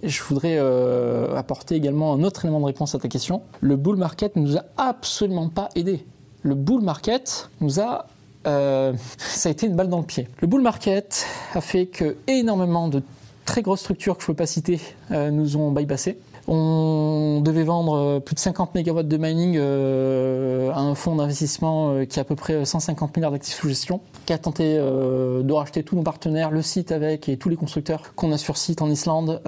je 0.03 0.21
voudrais 0.23 0.57
euh, 0.57 1.35
apporter 1.35 1.75
également 1.75 2.13
un 2.13 2.23
autre 2.23 2.45
élément 2.45 2.59
de 2.59 2.65
réponse 2.65 2.95
à 2.95 2.99
ta 2.99 3.07
question. 3.07 3.41
Le 3.61 3.75
bull 3.75 3.97
market 3.97 4.35
ne 4.35 4.41
nous 4.41 4.57
a 4.57 4.63
absolument 4.77 5.49
pas 5.49 5.69
aidé. 5.75 6.05
Le 6.43 6.55
bull 6.55 6.81
market 6.81 7.49
nous 7.61 7.79
a 7.79 8.07
euh, 8.47 8.93
ça 9.17 9.49
a 9.49 9.51
été 9.51 9.67
une 9.67 9.75
balle 9.75 9.89
dans 9.89 9.99
le 9.99 10.05
pied. 10.05 10.27
Le 10.39 10.47
bull 10.47 10.61
market 10.61 11.25
a 11.53 11.61
fait 11.61 11.87
que 11.87 12.17
énormément 12.27 12.87
de 12.87 13.01
très 13.45 13.61
grosses 13.61 13.81
structures 13.81 14.17
que 14.17 14.23
je 14.23 14.31
ne 14.31 14.33
peux 14.33 14.37
pas 14.37 14.45
citer 14.45 14.79
euh, 15.11 15.31
nous 15.31 15.57
ont 15.57 15.71
bypassé. 15.71 16.17
On 16.47 17.41
devait 17.41 17.63
vendre 17.63 17.97
euh, 17.97 18.19
plus 18.19 18.35
de 18.35 18.39
50 18.39 18.75
MW 18.75 19.03
de 19.03 19.17
mining 19.17 19.55
euh, 19.57 20.71
à 20.71 20.79
un 20.79 20.93
fonds 20.93 21.15
d'investissement 21.15 21.91
euh, 21.91 22.05
qui 22.05 22.19
a 22.19 22.21
à 22.21 22.25
peu 22.25 22.35
près 22.35 22.65
150 22.65 23.15
milliards 23.15 23.31
d'actifs 23.31 23.55
sous 23.55 23.67
gestion, 23.67 24.01
qui 24.25 24.33
a 24.33 24.37
tenté 24.37 24.75
de 24.75 25.51
racheter 25.51 25.83
tous 25.83 25.95
nos 25.95 26.03
partenaires, 26.03 26.51
le 26.51 26.61
site 26.61 26.91
avec 26.91 27.29
et 27.29 27.37
tous 27.37 27.49
les 27.49 27.55
constructeurs 27.55 28.13
qu'on 28.15 28.31
a 28.31 28.37
sur 28.37 28.57
site 28.57 28.81
en 28.81 28.89
Islande. 28.89 29.41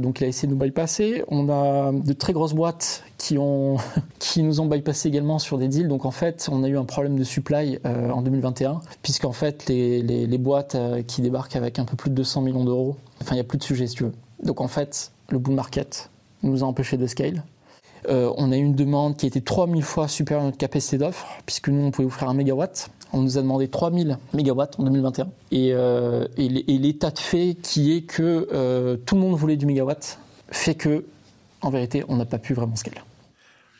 donc 0.00 0.20
il 0.20 0.24
a 0.24 0.26
essayé 0.26 0.48
de 0.48 0.54
nous 0.54 0.58
bypasser. 0.58 1.24
On 1.28 1.48
a 1.48 1.92
de 1.92 2.12
très 2.12 2.32
grosses 2.32 2.54
boîtes 2.54 3.04
qui, 3.18 3.38
nous 4.42 4.60
ont 4.60 4.66
bypassé 4.66 5.08
également 5.08 5.38
sur 5.38 5.58
des 5.58 5.68
deals. 5.68 5.88
Donc 5.88 6.04
en 6.04 6.10
fait, 6.10 6.48
on 6.50 6.62
a 6.64 6.68
eu 6.68 6.76
un 6.76 6.84
problème 6.84 7.18
de 7.18 7.24
supply 7.24 7.78
en 7.84 8.22
2021, 8.22 8.80
puisqu'en 9.02 9.32
fait, 9.32 9.68
les, 9.68 10.38
boîtes 10.38 10.76
qui 11.06 11.22
débarquent 11.22 11.56
avec 11.56 11.78
un 11.78 11.84
peu 11.84 11.96
plus 11.96 12.10
de 12.10 12.14
200 12.14 12.42
millions 12.42 12.64
d'euros, 12.64 12.96
enfin, 13.20 13.32
il 13.32 13.36
n'y 13.36 13.40
a 13.40 13.44
plus 13.44 13.58
de 13.58 13.64
sujet. 13.64 13.86
Donc 14.42 14.60
en 14.60 14.68
fait, 14.68 15.12
le 15.28 15.38
bull 15.38 15.54
market, 15.54 16.10
nous 16.42 16.62
a 16.62 16.66
empêché 16.66 16.96
de 16.96 17.06
scale. 17.06 17.42
Euh, 18.08 18.32
on 18.36 18.50
a 18.50 18.56
eu 18.56 18.62
une 18.62 18.74
demande 18.74 19.16
qui 19.16 19.26
était 19.26 19.40
3000 19.40 19.82
fois 19.82 20.08
supérieure 20.08 20.42
à 20.42 20.46
notre 20.46 20.58
capacité 20.58 20.98
d'offre, 20.98 21.26
puisque 21.46 21.68
nous, 21.68 21.82
on 21.84 21.90
pouvait 21.90 22.06
offrir 22.06 22.28
un 22.28 22.34
mégawatt. 22.34 22.90
On 23.12 23.20
nous 23.20 23.38
a 23.38 23.42
demandé 23.42 23.68
3000 23.68 24.18
mégawatts 24.32 24.78
en 24.78 24.84
2021. 24.84 25.28
Euh, 25.52 26.26
et, 26.36 26.48
l'état 26.48 27.10
de 27.10 27.18
fait 27.18 27.56
qui 27.62 27.94
est 27.94 28.02
que 28.02 28.48
euh, 28.52 28.96
tout 28.96 29.14
le 29.14 29.20
monde 29.20 29.36
voulait 29.36 29.56
du 29.56 29.66
mégawatt 29.66 30.18
fait 30.50 30.74
que, 30.74 31.04
en 31.60 31.70
vérité, 31.70 32.04
on 32.08 32.16
n'a 32.16 32.24
pas 32.24 32.38
pu 32.38 32.54
vraiment 32.54 32.76
scale. 32.76 32.94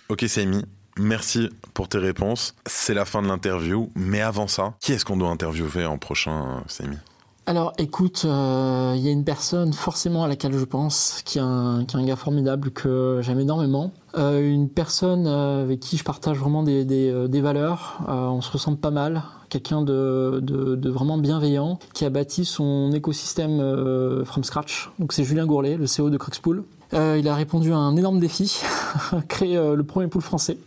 Ok, 0.09 0.25
Saimi. 0.29 0.64
Merci 0.98 1.48
pour 1.72 1.88
tes 1.88 1.98
réponses. 1.98 2.55
C'est 2.66 2.92
la 2.92 3.07
fin 3.07 3.22
de 3.22 3.27
l'interview. 3.27 3.90
Mais 3.96 4.20
avant 4.20 4.46
ça, 4.46 4.75
qui 4.79 4.92
est-ce 4.92 5.07
qu'on 5.07 5.16
doit 5.16 5.31
interviewer 5.31 5.87
en 5.87 5.96
prochain, 5.96 6.62
Saimi 6.68 6.98
alors 7.45 7.73
écoute, 7.77 8.23
euh, 8.25 8.95
il 8.97 9.03
y 9.03 9.09
a 9.09 9.11
une 9.11 9.25
personne 9.25 9.73
forcément 9.73 10.23
à 10.23 10.29
laquelle 10.29 10.57
je 10.57 10.65
pense, 10.65 11.23
qui 11.25 11.39
est 11.39 11.43
un, 11.43 11.85
gars 12.05 12.15
formidable 12.15 12.71
que 12.71 13.19
j'aime 13.21 13.41
énormément. 13.41 13.91
Euh, 14.17 14.49
une 14.49 14.69
personne 14.69 15.27
euh, 15.27 15.65
avec 15.65 15.81
qui 15.81 15.97
je 15.97 16.05
partage 16.05 16.39
vraiment 16.39 16.63
des, 16.63 17.41
valeurs, 17.41 17.99
on 18.07 18.41
se 18.41 18.51
ressemble 18.53 18.77
pas 18.77 18.93
mal, 18.93 19.25
quelqu'un 19.49 19.83
de, 19.83 20.89
vraiment 20.89 21.19
bienveillant, 21.19 21.81
qui 21.95 22.05
a 22.05 22.11
bâti 22.11 22.45
son 22.45 22.93
écosystème 22.93 23.59
from 24.25 24.45
scratch. 24.45 24.91
Donc 25.01 25.13
c'est 25.13 25.25
Julien 25.25 25.45
Gourlet, 25.45 25.77
le 25.77 25.87
CEO 25.87 26.11
de 26.11 26.19
Cruxpool. 26.19 26.63
il 26.93 27.27
a 27.27 27.35
répondu 27.35 27.73
à 27.73 27.77
un 27.77 27.97
énorme 27.97 28.21
défi, 28.21 28.63
créer 29.29 29.57
le 29.57 29.83
premier 29.83 30.07
pool 30.07 30.23
français. 30.23 30.59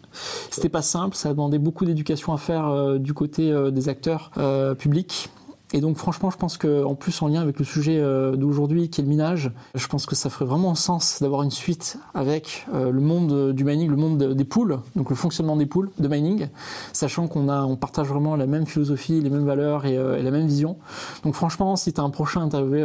C'était 0.51 0.69
pas 0.69 0.81
simple, 0.81 1.15
ça 1.15 1.29
a 1.29 1.31
demandé 1.31 1.57
beaucoup 1.57 1.85
d'éducation 1.85 2.33
à 2.33 2.37
faire 2.37 2.99
du 2.99 3.13
côté 3.13 3.53
des 3.71 3.87
acteurs 3.87 4.31
publics. 4.77 5.29
Et 5.75 5.81
donc 5.81 5.97
franchement, 5.97 6.29
je 6.29 6.37
pense 6.37 6.57
qu'en 6.57 6.95
plus 6.95 7.21
en 7.21 7.27
lien 7.27 7.41
avec 7.41 7.59
le 7.59 7.65
sujet 7.65 7.99
euh, 7.99 8.37
d'aujourd'hui 8.37 8.89
qui 8.89 9.01
est 9.01 9.03
le 9.03 9.09
minage, 9.09 9.51
je 9.75 9.87
pense 9.87 10.05
que 10.05 10.15
ça 10.15 10.29
ferait 10.29 10.45
vraiment 10.45 10.73
sens 10.73 11.21
d'avoir 11.21 11.43
une 11.43 11.51
suite 11.51 11.97
avec 12.13 12.65
euh, 12.73 12.91
le 12.91 13.01
monde 13.01 13.51
du 13.51 13.65
mining, 13.65 13.89
le 13.89 13.97
monde 13.97 14.23
des 14.23 14.43
pools, 14.45 14.79
donc 14.95 15.09
le 15.09 15.17
fonctionnement 15.17 15.57
des 15.57 15.65
pools 15.65 15.89
de 15.99 16.07
mining, 16.07 16.47
sachant 16.93 17.27
qu'on 17.27 17.49
on 17.49 17.75
partage 17.75 18.07
vraiment 18.07 18.37
la 18.37 18.47
même 18.47 18.65
philosophie, 18.65 19.19
les 19.19 19.29
mêmes 19.29 19.45
valeurs 19.45 19.85
et, 19.85 19.97
euh, 19.97 20.23
la 20.23 20.31
même 20.31 20.47
vision. 20.47 20.77
Donc 21.25 21.33
franchement, 21.33 21.75
si 21.75 21.91
tu 21.91 21.99
as 21.99 22.05
un 22.05 22.09
prochain 22.09 22.39
interviewé, 22.39 22.79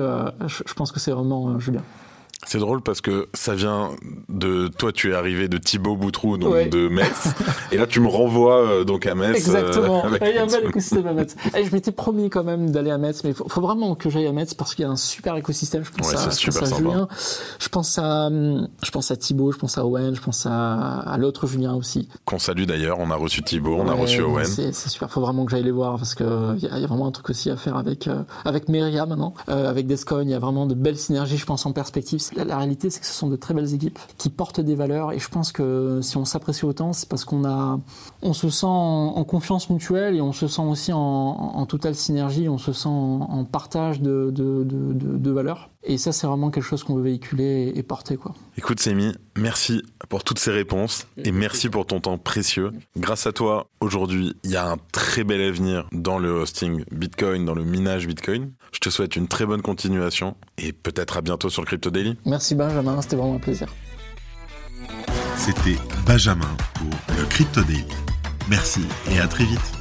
je, 0.49 0.75
pense 0.75 0.91
que 0.91 0.99
c'est 0.99 1.13
vraiment 1.13 1.61
Julien. 1.61 1.83
C'est 2.47 2.59
drôle 2.59 2.81
parce 2.81 3.03
que 3.03 3.29
ça 3.35 3.55
vient 3.55 3.91
de 4.31 4.69
toi, 4.69 4.93
tu 4.93 5.13
es 5.13 5.15
arrivé 5.15 5.47
de 5.47 5.59
Thibaut 5.59 5.95
Boutrou, 5.95 6.39
donc 6.39 6.71
de 6.71 6.89
Metz, 6.89 7.29
et 7.71 7.77
là 7.77 7.87
tu 7.87 8.01
me 8.01 8.09
renvoies 8.09 8.57
euh, 8.57 8.85
donc 8.85 9.07
à 9.07 9.15
Metz. 9.15 9.49
Euh, 9.49 9.59
Exactement. 9.59 10.05
il 10.23 10.35
y 10.35 10.39
a 10.39 10.43
un 10.43 10.47
bel 10.47 10.65
écosystème 10.67 11.07
à 11.07 11.13
Metz. 11.13 11.37
Et 11.55 11.65
je 11.65 11.73
m'étais 11.73 11.93
promis 11.93 12.31
quand 12.31 12.43
même 12.43 12.71
d'aller 12.71 12.91
à 12.91 12.97
Metz, 12.97 13.23
mais 13.25 13.31
il 13.31 13.35
faut, 13.37 13.61
vraiment 13.61 13.95
que 13.95 14.09
j'aille 14.09 14.27
à 14.27 14.33
Metz 14.33 14.55
parce 14.55 14.75
qu'il 14.75 14.85
y 14.85 14.89
a 14.89 14.91
un 14.91 14.97
super 14.97 15.37
écosystème. 15.37 15.85
Je 15.85 15.91
pense 15.91 16.15
à, 16.15 16.31
Julien, 16.77 17.09
je 17.61 17.69
pense 17.69 17.99
à, 17.99 18.31
je 18.31 18.91
pense 18.91 19.11
à 19.11 19.17
Thibaut, 19.17 19.53
je 19.53 19.59
pense 19.59 19.77
à 19.77 19.85
Owen, 19.85 20.15
je 20.15 20.21
pense 20.23 20.47
à, 20.47 21.17
l'autre 21.19 21.47
Julien 21.47 21.75
aussi. 21.75 22.09
Qu'on 22.25 22.39
salue 22.39 22.65
d'ailleurs. 22.65 22.99
On 23.01 23.11
a 23.11 23.17
reçu 23.17 23.43
Thibaut, 23.43 23.77
on 23.77 23.89
a 23.89 23.93
reçu 23.93 24.23
Owen. 24.23 24.47
C'est 24.47 24.73
super. 24.73 25.09
Il 25.09 25.13
Faut 25.13 25.21
vraiment 25.21 25.45
que 25.45 25.51
j'aille 25.51 25.65
les 25.65 25.71
voir 25.71 25.97
parce 25.97 26.15
que 26.15 26.57
il 26.57 26.63
y, 26.63 26.85
a 26.85 26.87
vraiment 26.87 27.07
un 27.07 27.13
truc 27.13 27.29
aussi 27.31 27.51
à 27.51 27.57
faire 27.57 27.77
avec 27.77 28.07
euh, 28.07 28.23
avec 28.47 28.69
Meria 28.69 29.05
maintenant, 29.05 29.35
avec 29.47 29.87
Descoin. 29.87 30.23
Il 30.23 30.31
y 30.31 30.35
a 30.35 30.39
vraiment 30.39 30.67
de 30.67 30.75
belles 30.75 30.99
synergies, 30.99 31.37
je 31.37 31.47
pense 31.47 31.67
en 31.67 31.73
perspective. 31.73 32.21
La, 32.35 32.45
la 32.45 32.59
réalité, 32.59 32.91
c'est 32.91 33.01
que 33.01 33.07
ce 33.07 33.13
sont 33.13 33.29
de 33.29 33.37
très 33.37 33.55
belles 33.55 33.75
équipes 33.75 33.99
qui 34.19 34.31
portent 34.31 34.61
des 34.61 34.75
valeurs 34.75 35.13
et 35.13 35.19
je 35.19 35.29
pense 35.29 35.53
que 35.53 36.01
si 36.03 36.17
on 36.17 36.25
s'apprécie 36.25 36.65
autant, 36.65 36.93
c'est 36.93 37.09
parce 37.09 37.25
qu'on 37.25 37.45
a, 37.45 37.81
on 38.23 38.33
se 38.33 38.51
sent 38.51 38.67
en, 38.67 39.25
confiance 39.25 39.71
mutuelle 39.71 40.17
et 40.17 40.21
on 40.21 40.33
se 40.33 40.49
sent 40.49 40.63
aussi 40.63 40.93
en, 40.93 41.67
totale 41.67 41.95
synergie, 41.95 42.49
on 42.49 42.59
se 42.59 42.73
sent 42.73 42.89
en, 42.89 43.45
partage 43.45 44.01
de, 44.01 44.31
de, 44.31 44.65
de, 44.65 45.31
valeurs. 45.31 45.71
Et 45.83 45.97
ça, 45.97 46.13
c'est 46.13 46.27
vraiment 46.27 46.51
quelque 46.51 46.65
chose 46.65 46.85
qu'on 46.85 46.97
veut 46.97 47.03
véhiculer 47.03 47.73
et, 47.75 47.83
porter. 47.83 48.17
Quoi. 48.17 48.35
Écoute, 48.59 48.81
Semi, 48.81 49.15
merci 49.37 49.83
pour 50.09 50.25
toutes 50.25 50.39
ces 50.39 50.51
réponses 50.51 51.07
et 51.17 51.33
merci 51.33 51.69
pour 51.71 51.87
ton 51.87 52.01
temps 52.01 52.19
précieux. 52.19 52.73
Grâce 52.97 53.27
à 53.27 53.33
toi, 53.33 53.69
aujourd'hui, 53.81 54.35
il 54.45 54.51
y 54.51 54.57
a 54.57 54.69
un 54.69 54.77
très 54.93 55.25
bel 55.25 55.41
avenir 55.41 55.89
dans 55.93 56.19
le 56.19 56.31
hosting 56.31 56.85
Bitcoin, 56.91 57.45
dans 57.45 57.55
le 57.55 57.65
minage 57.65 58.07
Bitcoin. 58.07 58.53
Je 58.73 58.79
te 58.79 58.91
souhaite 58.91 59.17
une 59.17 59.29
très 59.29 59.47
bonne 59.47 59.63
continuation 59.63 60.37
et 60.59 60.73
peut-être 60.73 61.17
à 61.17 61.23
bientôt 61.23 61.49
sur 61.49 61.63
le 61.63 61.67
Crypto 61.67 61.91
Daily. 61.91 62.17
Merci 62.25 62.55
Benjamin, 62.55 63.01
c'était 63.03 63.17
vraiment 63.17 63.37
un 63.37 63.39
plaisir. 63.39 63.69
C'était 65.37 65.79
Benjamin 66.07 66.57
pour 66.75 67.17
le 67.17 67.25
Crypto 67.27 67.63
Daily. 67.63 67.87
Merci 68.49 68.83
et 69.11 69.21
à 69.21 69.27
très 69.27 69.45
vite. 69.45 69.80